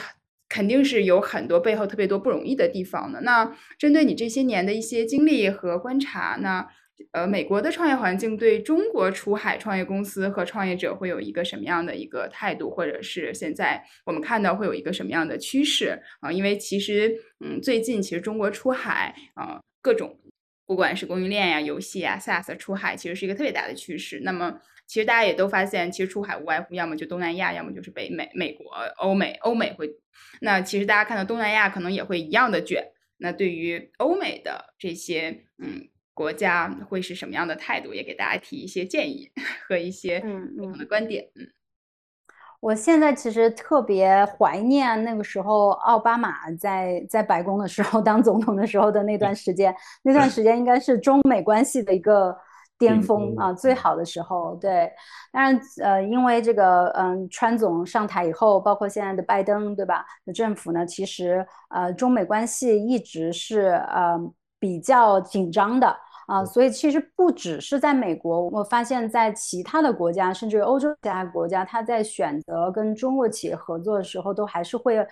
[0.49, 3.21] 肯定是有很多背后特别多不容易的地方的。
[3.21, 6.69] 那针对你这些年的一些经历和观察，那。
[7.11, 16.33] 呃，美国的创业环境对中国出海创业公司和创业者会有一个什么样的一个态度，或者是现在我们看到会有一个什么样的趋势啊？
[16.33, 20.19] 因为其实，嗯，最近其实中国出海啊，各种
[20.67, 24.21] 不管是供应链呀、游戏呀、SaaS 出海，其实是一个特别大的趋势。
[24.25, 28.65] 那么，其实大家也都发现，其实出海无外乎要么就东南亚，要么就是北美、美国、
[28.97, 29.35] 欧美。
[29.43, 29.91] 欧美会，
[30.41, 32.85] 那其实大家看到东南亚可能也会一样的卷。
[33.19, 35.89] 那对于欧美的这些，嗯。
[36.15, 37.95] 国家会是什么样的态度？
[37.95, 39.31] 也给大家提一些建议
[39.67, 41.25] 和一些不同的观点。
[41.37, 41.47] 嗯，
[42.61, 49.75] 我现在其实特别怀念那个时候奥巴马在在白宫的时候当总统的时候的那段时间。
[50.05, 52.37] 那段时间应该是中美关系的一个
[52.79, 54.55] 巅峰啊，最好的时候。
[54.57, 54.93] 对，
[55.33, 64.21] 但是呃，因为这个嗯，川总上台以后，包括现在的拜登对吧的政府呢，其实呃，中美关系一直是呃。
[64.63, 65.97] 比较紧张的
[66.29, 75.05] 啊，所以其实不只是在美国，我发现在其他的国家，甚至欧洲其他国家，他在选择跟中国企业合作的时候，都还是会，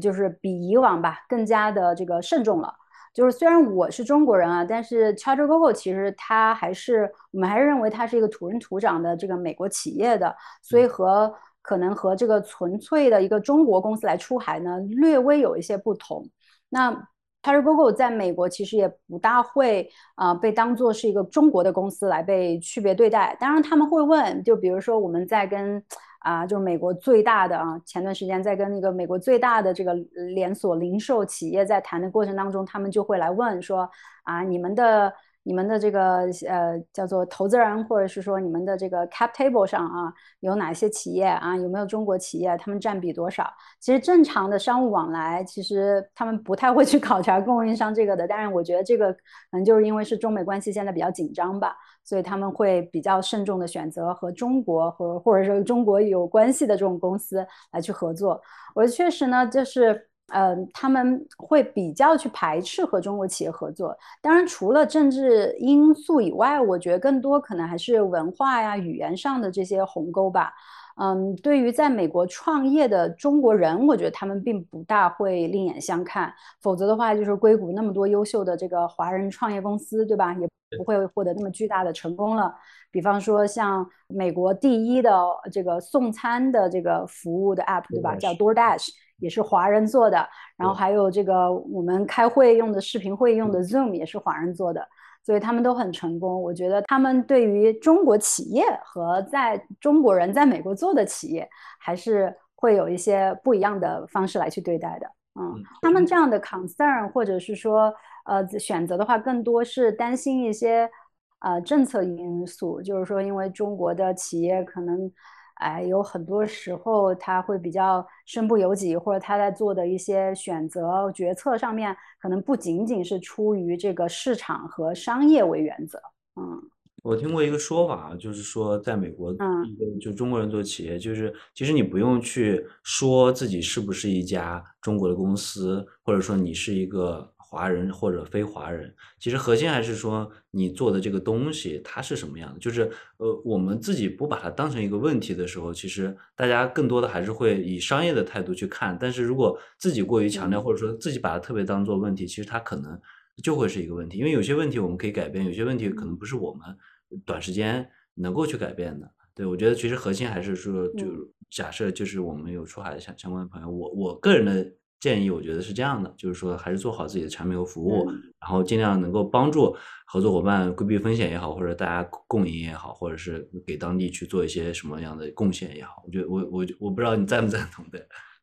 [0.00, 2.72] 就是比以往吧更加的这个慎重了。
[3.12, 16.26] 就是虽然我是中国人啊，但是 CharterGo 其实它还是我们还是认为它是一个土生土长的这个美国企业的，所以和可能和这个纯粹的一个中国公司来出海呢，略微有一些不同。
[16.70, 17.06] 那
[17.44, 23.36] c h a r g o g o 在美国其实也不大会啊被当做是一个中国的公司来被区别对待。
[23.38, 25.82] 当然他们会问，就比如说我们在跟
[26.20, 29.92] 啊，就是美国最大的啊，前段时间在跟那个美国最大的这个
[30.34, 33.86] 连锁零售企业在谈的过程当中，他们就会来问说
[34.22, 35.12] 啊，你们的
[35.44, 41.56] 你们的这个呃叫做投资人，或者是说你们的这个 cap table 上啊，有哪些企业啊？
[41.56, 42.56] 有没有中国企业？
[42.58, 43.48] 他们占比多少？
[43.78, 48.26] 其实正常的商务往来，其实他们不太会去考察供应商这个的。
[48.26, 49.18] 当然，我觉得这个可
[49.52, 58.40] 能就是因为是中美关系现在比较紧张吧，所以他们会比较慎重的选择和中国和或者说中国有关系的这种公司来去合作。
[58.74, 60.08] 我确实呢，就是。
[60.32, 63.96] 嗯，他们会比较去排斥和中国企业合作。
[64.22, 70.52] 当然，除了政治因素以外，我觉得更多可能还是文化呀、语言上的这些鸿沟吧。
[70.96, 76.32] 嗯，对于在美国创业的中国人，我觉得他们并不大会另眼相看。
[76.62, 80.32] 否则的话，就是硅谷那么多优秀的这个华人创业公司，对吧？
[80.34, 80.48] 也
[80.78, 82.54] 不会获得那么巨大的成功了。
[82.90, 85.12] 比方说，像美国第一的
[85.52, 88.16] 这个送餐的这个服务的 app，对吧？
[88.16, 88.88] 叫 DoorDash。
[89.18, 94.86] 也是华人做的，然后还有这个我们开会用的视频会议用的 Zoom 也是华人做的，
[95.22, 96.42] 所以他们都很成功。
[96.42, 101.48] 我觉得他们对于中国企业和在中国人在美国做的企业，
[101.78, 105.06] 还是会有一些不一样的方式来去对待的。
[105.40, 107.94] 嗯，他们这样的 concern 或者是说
[108.26, 110.90] 呃选择的话，更多是担心一些
[111.38, 115.10] 呃政策因素，就是说因为中国的企业可能。
[115.54, 125.98] 哎，有很多时候他会比较身不由己，或者他在做的一些选择决策上面，可能不仅仅是出于这个市场和商业为原则。
[126.36, 126.60] 嗯，
[127.02, 129.64] 我听过一个说法，就是说在美国，嗯，
[130.00, 137.30] 就中国人做企业，就是其实你不用去说自己是不是一家中国的公司，或者说你是一个。
[137.54, 142.58] 华人或者非华人，其实核心还是说你做的这个东西它是什么样的。
[142.58, 148.98] 就是呃，我们自己不把它当成一个问题的时候，其实大家更多的还是会以商业的态度去看。
[149.00, 153.00] 但是如果自己过于强调，或者说自己把它特别当做问题，其实它可能
[153.40, 154.18] 就会是一个问题。
[154.18, 156.76] 因为有些问题我们可以改变，有些问题可能不是我们
[157.24, 159.08] 短时间能够去改变的。
[159.32, 161.06] 对我觉得其实核心还是说，就
[161.48, 164.72] 假设就是我们有出海的相相关的朋友，我我个人的。
[165.04, 168.06] 建议我觉得是这样的，就是说还是做好自己的产品和服务，
[168.40, 169.76] 然后尽量能够帮助
[170.06, 176.02] 合作伙伴规避风险也好，或者大家共赢也好，或者是给当地去做一些什么样的贡献也好。
[176.06, 177.98] 我觉得我我我不知道你赞不赞同的，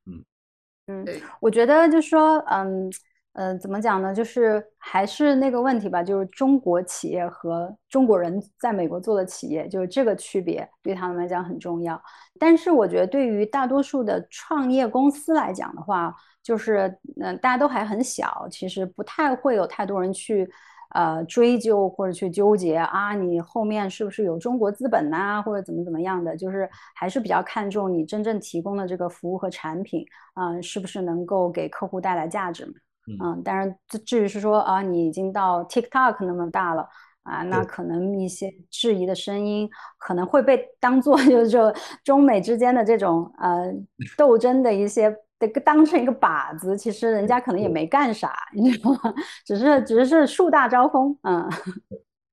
[0.05, 0.24] 嗯
[0.86, 1.05] 嗯，
[1.39, 2.91] 我觉得就是说，嗯。
[3.34, 4.14] 呃，怎么讲呢？
[4.14, 11.97] 就是还是那个问题吧，就是中国企业和中国人在美国做的企业，就是这个区别对他们来讲很重要。
[12.38, 16.14] 但是我觉得对于大多数的创业公司来讲的话，
[16.44, 20.50] 就是嗯，大家都还很小，其实不太会有太多人去
[20.96, 32.66] 呃追究或者去纠结啊，你后面是不是有中国资本呐，或者怎么怎么样的，就是还是比较看重你真正提供的这个服务和产品，嗯，是不是能够给客户带来价值。
[33.20, 33.76] 嗯，当然，
[34.06, 36.88] 至于是说啊，你已经到 TikTok 那么大了
[37.24, 43.74] 啊，那可能一些质疑的声音可能会被当做 就是中美之间的这种呃
[44.18, 45.14] 斗争的一些
[45.48, 49.14] 的当成一个靶子，其实人家可能也没干啥， 你知道吗？
[49.46, 51.50] 只是只是树大招风，嗯。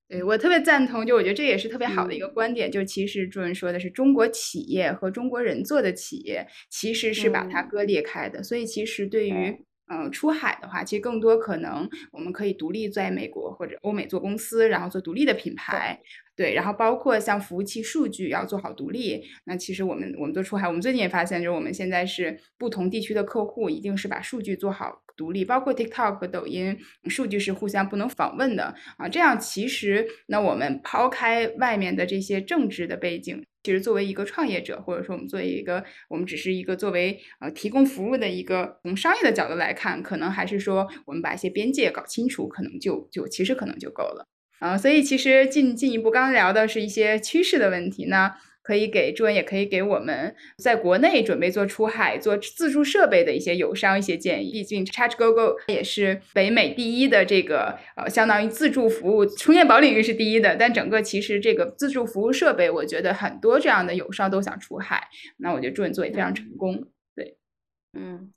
[0.08, 9.64] 对我特别赞同，就我觉得这也是特别好的一个观点，就其实朱文说的是中国企业和中国人做的企业其实是把它割裂开的，所以其实对于。
[9.90, 16.00] 嗯，出海的话，其实更多可能我们可以独立在美国或者欧美做公司，然后做独立的品牌。
[16.36, 19.24] 对，然后包括像服务器数据要做好独立。
[19.44, 25.44] 那其实我们我们做出海，我们最近也发现，就是我们现在是不同地区的客户，一定是把数据做好独立。
[25.44, 26.78] 包括 TikTok 和抖音，
[27.08, 29.08] 数据是互相不能访问的啊。
[29.08, 44.26] 这样其实，那我们抛开外面的这些政治的背景，其实作为一个创业者，或者说我们作为一个，我们只是一个作为呃提供服务的一个从商业的角度来看，可能还是说我们把一些边界搞清楚，可能就就其实可能就够了。
[44.60, 48.34] 啊，所以其实进进一步，刚刚聊的是一些趋势的问题那，
[48.68, 54.52] 可以给朱文，也可以给我们在国内准备做出海、做自助设备的一些友商一些建议。
[54.52, 60.54] 毕竟 ChargeGoGo 也是北美第一的这个呃，相当于自助服务充电宝领域是第一的。
[60.54, 65.08] 但整个其实这个自助服务设备，我觉得很多这样的友商都想出海，
[65.38, 66.84] 那我觉得朱文做也非常成功。
[67.16, 67.38] 对，
[67.94, 68.30] 嗯，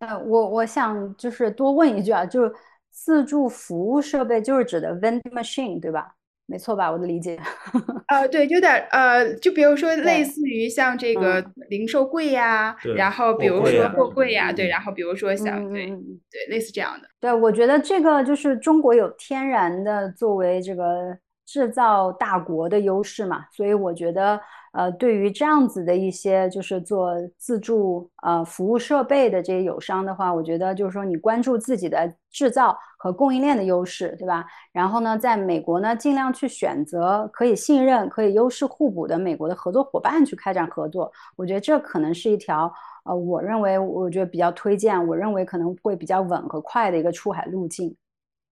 [0.00, 2.54] 呃，我我想就是多问一句啊，就。
[2.96, 6.14] 自助服务设备就是指的 vending machine，对吧？
[6.46, 6.90] 没错吧？
[6.90, 7.38] 我的理解。
[8.08, 17.08] 呃，对，有点呃，就比如说类似于像这个零售柜呀，然后比如说货柜呀，对，然后比如说像对对类似这样的。
[17.18, 21.16] 对，我觉得这个就是中国有天然的作为这个
[21.46, 24.38] 制造大国的优势嘛，所以我觉得，
[24.74, 34.44] 呃，对于这样子的一些就是做自助呃服务设备的这些友商的话，我觉得就是说你关注自己的制造和供应链的优势，对吧？
[34.72, 41.12] 然后呢，在美国呢，尽量去选择可以信任、可以优势互补的美国的合作伙伴去开展合作。
[41.36, 42.72] 我觉得这可能是一条
[43.04, 47.96] 呃，我认为我觉得比较推荐，我认为可能会比较稳和快的一个出海路径。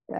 [0.06, 0.18] 对。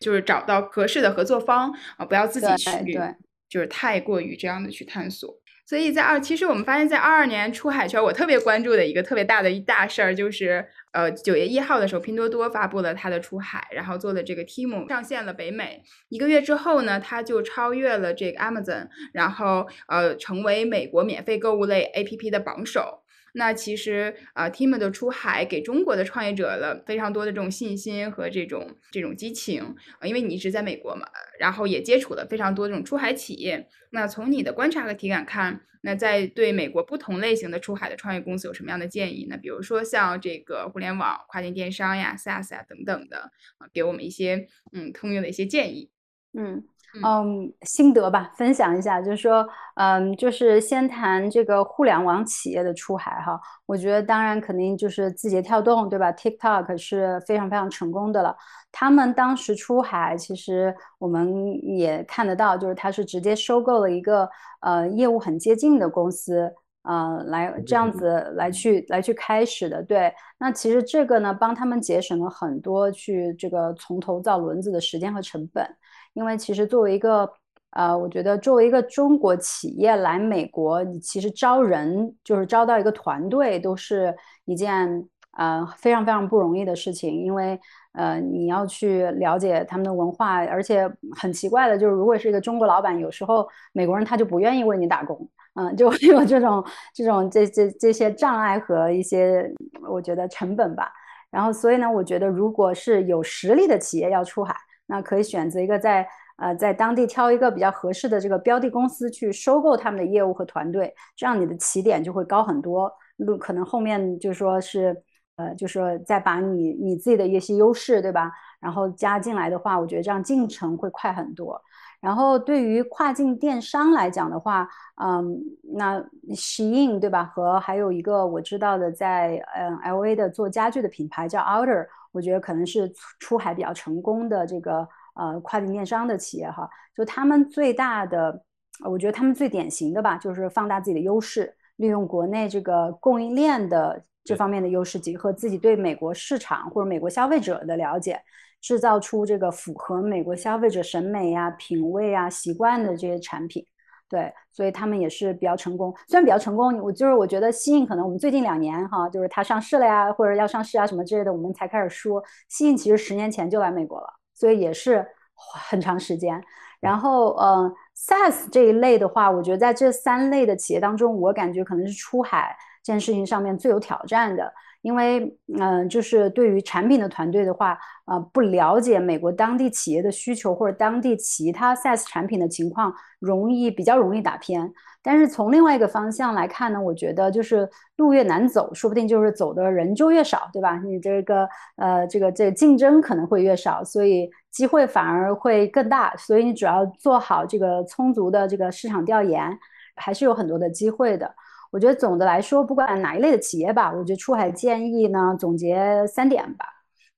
[0.00, 3.14] 就是找到合适的合作方啊，不要自己去，对，
[3.48, 5.34] 就是太过于这样的去探索。
[5.66, 15.82] 所以在二，其实我们发现，在二二年出海圈，我特别关注的一个特别大的一大事儿，就是呃九月一号的时候，拼多多发布了它的出海，然后做的这个 Team 上线了北美。
[16.10, 23.03] 一个月之后呢，它就超越了这个 Amazon，然后呃成为美国免费购物类 APP 的榜首。
[23.36, 31.04] 那其实啊，Team 的出海给中国的创业者了非常多的这种信心和这种这种激情啊，因为你一直在美国嘛，
[31.40, 33.68] 然后也接触了非常多这种出海企业。
[33.90, 39.36] 那从你的观察和体感看，那在对美国不同类型的出海的创业公司有什么样的建议呢？
[39.36, 45.90] 比如说像这个互联网跨境电商呀、SaaS 啊等等的啊，给我们一些嗯通用的一些建议。
[46.38, 46.64] 嗯。
[47.02, 49.44] 嗯，心得吧，分享一下，就是说，
[49.74, 53.40] 嗯，就是先谈这个互联网企业的出海哈。
[53.66, 58.36] 我觉得，当然肯定就是字节跳动，对吧？TikTok 是非常非常成功的了。
[58.70, 64.28] 他们当时出海，其实我们也看得到，就是他是直接收购了一个
[64.60, 66.52] 呃业务很接近的公司，
[66.82, 69.82] 呃，来这样子来去来去开始的。
[69.82, 75.68] 对，那其实这个呢，帮他们节省了很多去这个从头造轮子的时间和成本。
[76.14, 77.28] 因为其实作为一个，
[77.70, 84.14] 呃，我觉得作为一个中国企业来美国，你其实招人就是招到一个团队，都是
[84.44, 87.12] 一件呃非常非常不容易的事情。
[87.12, 87.58] 因为
[87.94, 96.64] 呃你要去了解他们的文化，而且很奇怪的就是，如果是一个中国老板，有时候美国人他就不愿意为你打工，嗯，就会有这种
[96.94, 99.52] 这种这这这些障碍和一些
[99.90, 100.92] 我觉得成本吧。
[101.28, 104.54] 然后所以呢，我觉得如果是有实力的企业要出海。
[104.94, 106.06] 那可以选择一个在
[106.36, 112.92] 呃在当地挑一个比较合适的这个标的公司去收购他们的业务和团队，这样你的起点就会高很多。
[113.16, 114.96] 路可能后面就说是
[115.34, 118.30] 呃就说再把你你自己的一些优势对吧，
[118.60, 121.60] 然后加进来的话，我觉得这样进程会快很多。
[122.00, 124.68] 然后对于跨境电商来讲的话，
[125.02, 125.36] 嗯，
[125.74, 125.98] 那
[126.30, 127.24] Shein 对吧？
[127.24, 131.86] 和还有一个我知道的在嗯 LA 的做家具的品牌叫 Outer。
[132.14, 138.40] 我觉得可能是出海比较成功的这个呃跨境电商的企业哈，就他们最大的，
[138.88, 148.22] 我觉得他们最典型的吧，就是放大自己的优势，利用国内这个供应链的这方面的优势，结合自己对美国市场或者美国消费者的了解，
[148.60, 153.66] 制造出这个符合美国消费者审美呀、品味啊、习惯的这些产品。
[154.08, 155.92] 对，所以他们也是比较成功。
[156.06, 162.22] 虽然比较成功，我就是我觉得吸引可能我们最近两年哈，就是它上市了呀，或者要上市啊什么之类的，我们才开始说。
[162.48, 165.04] 吸引其实十年前就来美国了，所以也是
[165.34, 166.40] 很长时间。
[166.80, 174.52] 然后呃，SaaS 这一类的话，我觉得在这三类的企业当中，我感觉可能是出海这件事情上面最有挑战的。
[174.84, 184.70] 因为，嗯，就是对于产品的团队的话，呃，不了解美国当地企业的需求或者当地其他 SaaS 产品的情况，容易比较容易打偏。
[185.02, 187.66] 但是从另外一个方向来看呢，我觉得就是
[187.96, 190.78] 路越难走，说不定就是走的人就越少，对吧？
[190.84, 196.14] 你这个，呃，这个这竞争可能会越少，所以机会反而会更大。
[196.16, 199.58] 所以你只要做好这个充足的这个市场调研，
[199.96, 201.34] 还是有很多的机会的。
[201.74, 206.64] 我觉得总的来说，不管哪一类的企业吧，我觉得出海建议呢，总结三点吧。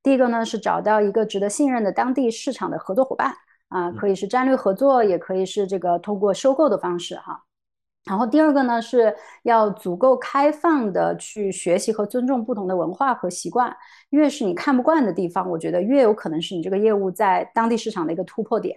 [0.02, 3.34] 第一个呢是找到一个值得信任的当地市场的合作伙伴
[3.68, 7.42] 啊，可以是战略合作，也可以是这个通过收购的方式哈。
[8.06, 13.76] 然后第二个呢是要足够开放的去学习和尊重不同的文化和习惯，
[14.08, 18.74] 越是你看不惯的地方，我觉得越有可能是你这个业务在当地市场的一个突破点。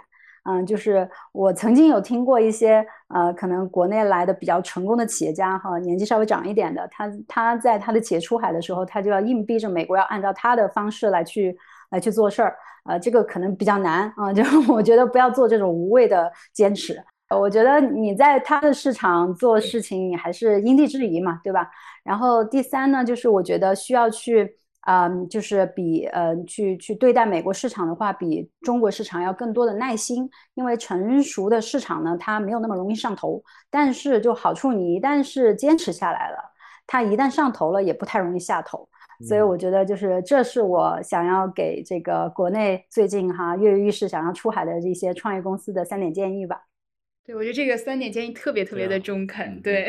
[0.49, 11.55] 嗯，就是我曾经有听过一些呃，可能国内来的比较成功的企业家哈，年纪稍微长一点的，他他在他的企业出海的时候，他就要硬逼着美国要按照他的方式来去
[11.91, 12.55] 来去做事儿，
[12.85, 14.43] 呃，这个可能比较难啊， 就
[14.73, 16.99] 我觉得不要做这种无谓的坚持。
[17.29, 21.69] 我觉得你在他的市场做事情，你还是因地制宜嘛，对吧？
[22.03, 24.55] 然后第三呢，就是我觉得需要去。
[24.87, 33.43] 嗯，就是比呃去去对待美国市场的话，比中国市场要更多的耐心，因为成熟的市场呢，它没有那么容易上头。
[33.69, 36.37] 但是就好处，你一旦是坚持下来了，
[36.87, 38.87] 它一旦上头了，也不太容易下头。
[39.27, 46.68] 所以我觉得，就是这是我想要给这个国内最近哈跃跃欲试想要出海的这些创业公司的三点建议吧。
[47.29, 49.85] 对，我觉得这个三点建议特别特别的中肯，对，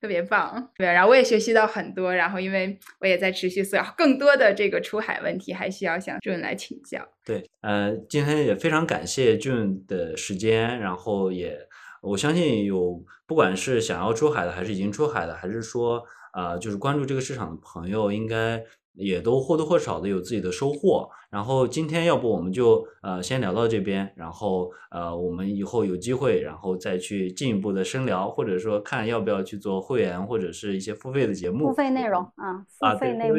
[0.00, 0.68] 特别棒。
[0.76, 7.00] 对，然后我也学习到很多，然后因为我也在持续思考更多的这个出海问题，还需要向 June 来请教。
[7.24, 11.56] 对，呃，今天也非常感谢 June 的时间，然后也
[12.02, 16.02] 我相信有不管是想要出海的，还是已经出海的，还是说
[16.34, 18.60] 呃就是关注这个市场的朋友，应该。
[18.98, 32.20] 也都或多或少的有自己的收获，然后今天要不我们就呃先聊到这边，然后呃我们以后有机会，然后再去进一步的深聊，或者说看要不要去做会员或者是一些付费的节目，付费内容。
[32.36, 33.38] 啊，付费内容。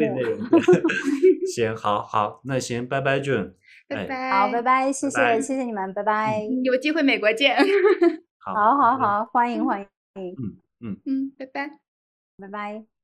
[1.54, 3.54] 行，好好，那行，拜拜，June，
[3.88, 7.56] 拜拜，好，拜拜，谢谢，谢谢你们，拜拜，有机会美国见，
[8.38, 11.00] 好，好，好，好，欢迎，欢迎，嗯嗯。
[11.04, 11.68] 嗯，拜拜，
[12.38, 12.99] 拜拜。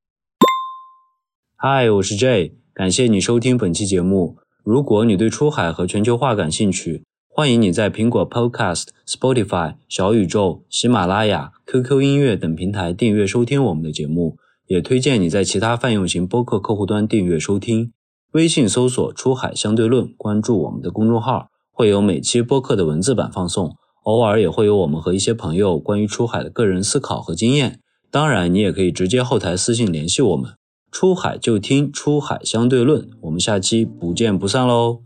[1.58, 4.36] 嗨，我是 J，感谢你收听本期节目。
[4.62, 14.36] 如果你对出海和全球化感兴趣，欢迎你在苹果 Podcast、Spotify、小宇宙、喜马拉雅、QQ 音乐等平台订阅收听我们的节目。
[14.66, 17.90] 也推荐你在其他泛用型播客客户端订阅收听。
[18.32, 23.74] 微信搜索“出海相对论”，关注我们的公众号，会有每期播客的文字版放送。
[24.02, 27.80] 偶尔也会有我们和一些朋友关于出海的个人思考和经验。
[28.10, 30.50] 当然，你也可以直接后台私信联系我们。
[30.98, 35.02] 出海就听出海相对论，我们下期不见不散喽。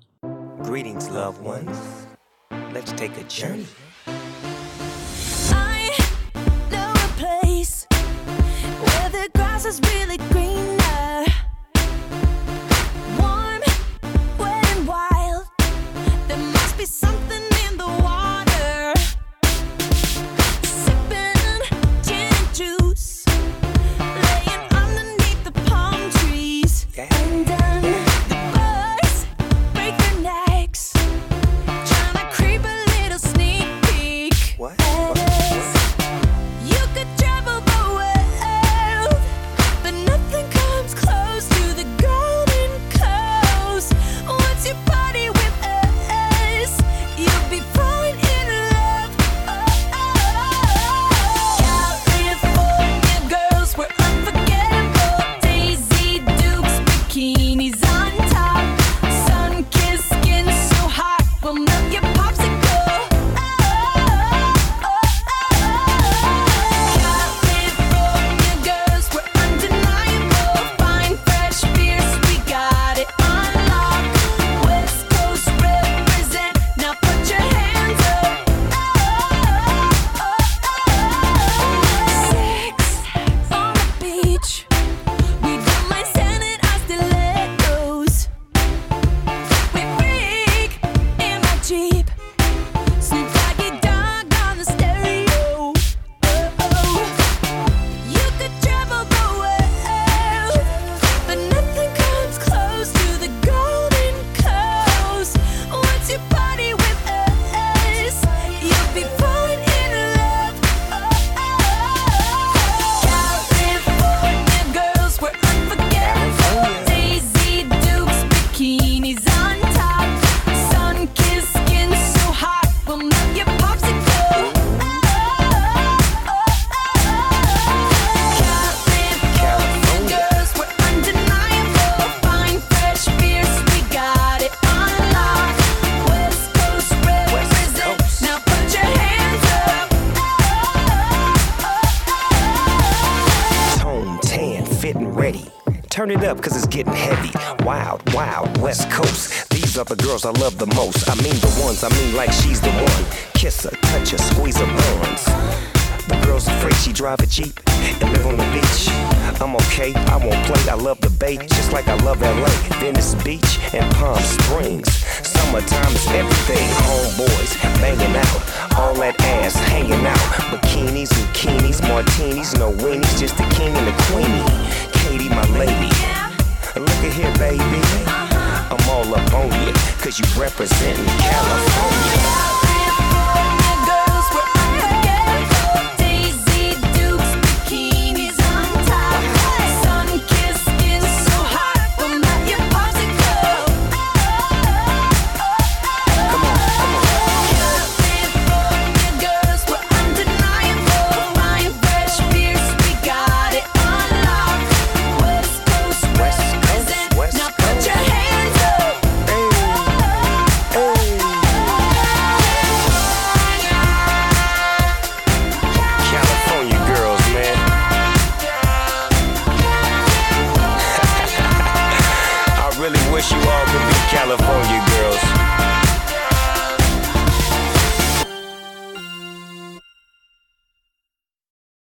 [0.62, 2.06] Greetings, loved ones.
[2.72, 3.66] Let's take a journey.
[5.52, 5.90] I
[6.70, 7.88] know a place
[8.84, 11.26] where the grass is really greener.
[13.18, 13.60] Warm,
[14.38, 15.48] wet and wild.
[16.28, 17.19] There must be something